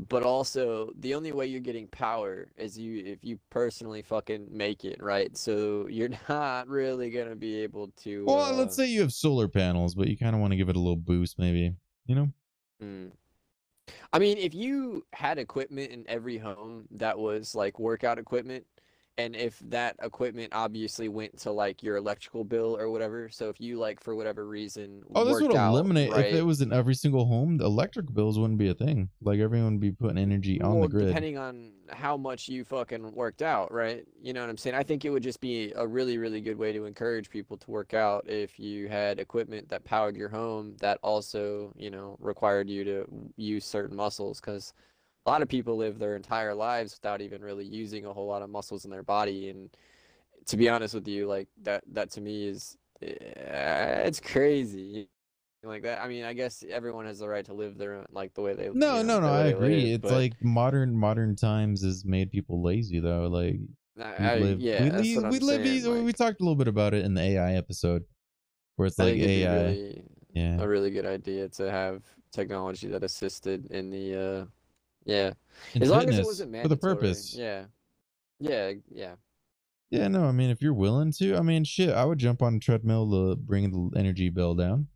But 0.07 0.23
also, 0.23 0.91
the 0.99 1.13
only 1.13 1.31
way 1.31 1.47
you're 1.47 1.59
getting 1.59 1.87
power 1.87 2.47
is 2.57 2.77
you 2.77 3.03
if 3.05 3.23
you 3.23 3.39
personally 3.49 4.01
fucking 4.01 4.47
make 4.49 4.85
it, 4.85 5.01
right? 5.03 5.35
So 5.37 5.87
you're 5.89 6.09
not 6.29 6.67
really 6.67 7.09
gonna 7.09 7.35
be 7.35 7.61
able 7.61 7.89
to. 8.03 8.25
Well, 8.25 8.39
uh, 8.39 8.53
let's 8.53 8.75
say 8.75 8.87
you 8.87 9.01
have 9.01 9.11
solar 9.11 9.47
panels, 9.47 9.95
but 9.95 10.07
you 10.07 10.17
kind 10.17 10.35
of 10.35 10.41
want 10.41 10.51
to 10.51 10.57
give 10.57 10.69
it 10.69 10.75
a 10.75 10.79
little 10.79 10.95
boost, 10.95 11.37
maybe. 11.37 11.73
You 12.05 12.15
know? 12.15 12.27
Mm. 12.81 13.11
I 14.13 14.19
mean, 14.19 14.37
if 14.37 14.53
you 14.53 15.05
had 15.13 15.37
equipment 15.37 15.91
in 15.91 16.05
every 16.07 16.37
home 16.37 16.85
that 16.91 17.17
was 17.17 17.55
like 17.55 17.79
workout 17.79 18.19
equipment, 18.19 18.65
and 19.19 19.35
if 19.35 19.59
that 19.69 19.95
equipment 20.01 20.53
obviously 20.53 21.09
went 21.09 21.37
to 21.39 21.51
like 21.51 21.83
your 21.83 21.97
electrical 21.97 22.43
bill 22.45 22.77
or 22.79 22.89
whatever, 22.89 23.29
so 23.29 23.49
if 23.49 23.59
you 23.59 23.77
like 23.77 24.01
for 24.01 24.15
whatever 24.15 24.47
reason 24.47 25.03
Oh, 25.13 25.25
this 25.25 25.35
would 25.35 25.43
worked 25.43 25.55
out, 25.57 25.71
eliminate 25.73 26.11
right? 26.11 26.27
if 26.27 26.35
it 26.35 26.41
was 26.41 26.61
in 26.61 26.71
every 26.71 26.95
single 26.95 27.25
home. 27.25 27.57
The 27.57 27.65
electric 27.65 28.13
bills 28.13 28.39
wouldn't 28.39 28.57
be 28.57 28.69
a 28.69 28.73
thing. 28.73 29.09
Like 29.21 29.39
everyone 29.39 29.73
would 29.73 29.81
be 29.81 29.91
putting 29.91 30.17
energy 30.17 30.61
on 30.61 30.79
well, 30.79 30.83
the 30.83 30.87
grid. 30.87 31.07
depending 31.07 31.37
on 31.37 31.71
how 31.89 32.15
much 32.15 32.47
you 32.47 32.63
fucking 32.63 33.11
worked 33.13 33.41
out, 33.41 33.73
right? 33.73 34.05
You 34.21 34.31
know 34.33 34.41
what 34.41 34.49
I'm 34.49 34.57
saying? 34.57 34.75
I 34.75 34.83
think 34.83 35.03
it 35.03 35.09
would 35.09 35.23
just 35.23 35.41
be 35.41 35.73
a 35.75 35.85
really, 35.85 36.17
really 36.17 36.39
good 36.39 36.57
way 36.57 36.71
to 36.71 36.85
encourage 36.85 37.29
people 37.29 37.57
to 37.57 37.71
work 37.71 37.93
out 37.93 38.23
if 38.29 38.57
you 38.57 38.87
had 38.87 39.19
equipment 39.19 39.67
that 39.69 39.83
powered 39.83 40.15
your 40.15 40.29
home 40.29 40.75
that 40.79 40.97
also, 41.03 41.73
you 41.75 41.89
know, 41.89 42.15
required 42.19 42.69
you 42.69 42.83
to 42.85 43.05
use 43.35 43.65
certain 43.65 43.97
muscles 43.97 44.39
because 44.39 44.73
a 45.29 45.31
lot 45.31 45.41
of 45.43 45.47
people 45.47 45.77
live 45.77 45.99
their 45.99 46.15
entire 46.15 46.55
lives 46.55 46.93
without 46.93 47.21
even 47.21 47.41
really 47.43 47.65
using 47.65 48.05
a 48.05 48.11
whole 48.11 48.25
lot 48.25 48.41
of 48.41 48.49
muscles 48.49 48.83
in 48.83 48.89
their 48.89 49.03
body 49.03 49.49
and 49.49 49.69
to 50.47 50.57
be 50.57 50.67
honest 50.67 50.95
with 50.95 51.07
you 51.07 51.27
like 51.27 51.47
that 51.61 51.83
that 51.91 52.09
to 52.09 52.19
me 52.19 52.47
is 52.47 52.77
eh, 53.03 54.01
it's 54.05 54.19
crazy 54.19 55.07
like 55.63 55.83
that 55.83 56.01
i 56.01 56.07
mean 56.07 56.23
i 56.23 56.33
guess 56.33 56.63
everyone 56.71 57.05
has 57.05 57.19
the 57.19 57.27
right 57.27 57.45
to 57.45 57.53
live 57.53 57.77
their 57.77 57.93
own 57.93 58.05
like 58.11 58.33
the 58.33 58.41
way 58.41 58.55
they 58.55 58.69
no, 58.73 58.97
you 58.97 59.03
no, 59.03 59.19
know, 59.19 59.19
no. 59.19 59.31
way 59.33 59.39
I 59.39 59.45
agree. 59.47 59.75
live, 59.83 59.95
it's 59.95 60.01
but 60.01 60.13
like 60.13 60.33
modern 60.41 60.97
modern 60.97 61.35
times 61.35 61.83
has 61.83 62.03
made 62.05 62.31
people 62.31 62.63
lazy 62.63 62.99
though. 62.99 63.27
Like 63.27 63.59
we 63.97 64.03
I, 64.03 64.37
live, 64.37 64.61
yeah 64.61 64.99
we, 64.99 65.15
what 65.17 65.29
we 65.29 65.39
live. 65.39 65.65
saying, 65.65 65.75
easy- 65.75 65.89
we 65.89 66.13
talked 66.13 66.39
a 66.39 66.43
little 66.43 66.55
bit 66.55 66.69
about 66.69 66.93
it 66.93 67.03
in 67.05 67.13
the 67.13 67.21
AI 67.21 67.55
episode, 67.55 68.03
where 68.77 68.87
it's 68.87 68.99
I 68.99 69.03
like 69.03 69.13
think 69.15 69.23
it'd 69.23 69.35
be 69.35 69.43
AI. 69.43 69.61
really, 69.63 70.03
yeah. 70.33 70.61
a 70.61 70.67
really 70.67 70.89
good 70.91 71.05
idea 71.05 71.49
to 71.49 71.69
have 71.69 72.01
technology 72.31 72.87
that 72.87 73.03
assisted 73.03 73.65
in 73.71 73.89
the 73.89 74.15
uh 74.15 74.45
Yeah. 75.05 75.33
in 75.73 75.83
As 75.83 75.89
long 75.89 76.07
as 76.09 76.19
it 76.19 76.25
wasn't 76.25 76.55
for 76.61 76.67
the 76.67 76.77
purpose. 76.77 77.35
Yeah. 77.35 77.65
Yeah. 78.39 78.73
Yeah. 78.91 79.15
Yeah, 79.91 80.07
no, 80.07 80.25
I 80.25 80.31
mean, 80.31 80.51
if 80.51 80.61
you're 80.61 80.73
willing 80.73 81.11
to, 81.13 81.35
I 81.35 81.41
mean, 81.41 81.63
shit, 81.63 81.89
I 81.89 82.05
would 82.05 82.19
jump 82.19 82.43
on 82.43 82.55
a 82.55 82.59
treadmill 82.59 83.09
to 83.09 83.35
bring 83.35 83.71
the 83.71 83.99
energy 83.99 84.29
bill 84.29 84.53
down, 84.53 84.87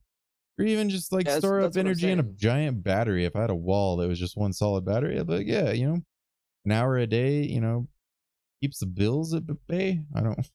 or 0.60 0.66
even 0.66 0.88
just 0.88 1.12
like 1.12 1.26
Yeah, 1.26 1.40
store 1.40 1.62
up 1.62 1.76
energy 1.76 2.12
in 2.12 2.20
a 2.20 2.24
giant 2.24 2.84
battery. 2.84 3.26
If 3.26 3.36
I 3.36 3.42
had 3.42 3.50
a 3.50 3.56
wall 3.56 3.98
that 3.98 4.08
was 4.08 4.20
just 4.20 4.38
one 4.38 4.54
solid 4.54 4.86
battery, 4.86 5.20
I'd 5.20 5.26
be 5.26 5.38
like, 5.38 5.48
yeah, 5.48 5.72
you 5.72 5.88
know, 5.88 6.02
an 6.66 6.72
hour 6.72 6.98
a 6.98 7.08
day, 7.08 7.42
you 7.42 7.60
know, 7.60 7.88
keeps 8.62 8.80
the 8.80 8.86
bills 8.86 9.34
at 9.34 9.44
bay. 9.68 10.00
I 10.16 10.22
don't. 10.22 10.48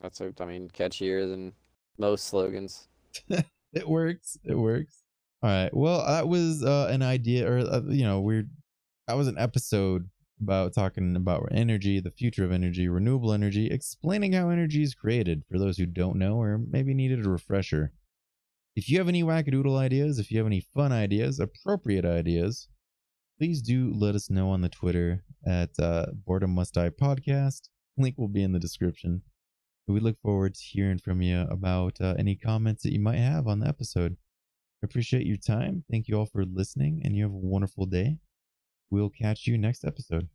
That's 0.00 0.20
I 0.20 0.44
mean, 0.44 0.68
catchier 0.68 1.28
than 1.30 1.52
most 1.96 2.26
slogans. 2.26 2.88
It 3.74 3.88
works. 3.88 4.36
It 4.44 4.54
works. 4.54 5.01
All 5.42 5.50
right. 5.50 5.74
Well, 5.74 6.06
that 6.06 6.28
was 6.28 6.62
uh, 6.62 6.88
an 6.90 7.02
idea, 7.02 7.50
or 7.50 7.58
uh, 7.58 7.82
you 7.88 8.04
know, 8.04 8.20
we're 8.20 8.44
that 9.08 9.16
was 9.16 9.26
an 9.26 9.38
episode 9.38 10.08
about 10.40 10.72
talking 10.72 11.16
about 11.16 11.48
energy, 11.52 12.00
the 12.00 12.10
future 12.10 12.44
of 12.44 12.52
energy, 12.52 12.88
renewable 12.88 13.32
energy, 13.32 13.66
explaining 13.66 14.32
how 14.32 14.50
energy 14.50 14.82
is 14.82 14.94
created 14.94 15.42
for 15.50 15.58
those 15.58 15.78
who 15.78 15.86
don't 15.86 16.18
know 16.18 16.36
or 16.36 16.58
maybe 16.58 16.94
needed 16.94 17.24
a 17.24 17.30
refresher. 17.30 17.92
If 18.74 18.88
you 18.88 18.98
have 18.98 19.08
any 19.08 19.22
wackadoodle 19.22 19.76
ideas, 19.76 20.18
if 20.18 20.30
you 20.30 20.38
have 20.38 20.46
any 20.46 20.60
fun 20.60 20.92
ideas, 20.92 21.38
appropriate 21.40 22.04
ideas, 22.04 22.68
please 23.38 23.60
do 23.62 23.92
let 23.94 24.14
us 24.14 24.30
know 24.30 24.50
on 24.50 24.60
the 24.60 24.68
Twitter 24.68 25.24
at 25.46 25.70
uh, 25.78 26.06
Boredom 26.24 26.54
Must 26.54 26.72
Die 26.72 26.90
Podcast. 26.90 27.62
Link 27.98 28.16
will 28.16 28.28
be 28.28 28.42
in 28.42 28.52
the 28.52 28.58
description. 28.58 29.22
We 29.88 30.00
look 30.00 30.18
forward 30.22 30.54
to 30.54 30.62
hearing 30.62 30.98
from 30.98 31.20
you 31.20 31.42
about 31.50 32.00
uh, 32.00 32.14
any 32.18 32.36
comments 32.36 32.84
that 32.84 32.92
you 32.92 33.00
might 33.00 33.18
have 33.18 33.46
on 33.46 33.58
the 33.60 33.68
episode. 33.68 34.16
I 34.82 34.86
appreciate 34.86 35.26
your 35.26 35.36
time. 35.36 35.84
Thank 35.90 36.08
you 36.08 36.18
all 36.18 36.26
for 36.26 36.44
listening, 36.44 37.02
and 37.04 37.16
you 37.16 37.22
have 37.22 37.32
a 37.32 37.36
wonderful 37.36 37.86
day. 37.86 38.18
We'll 38.90 39.10
catch 39.10 39.46
you 39.46 39.56
next 39.56 39.84
episode. 39.84 40.28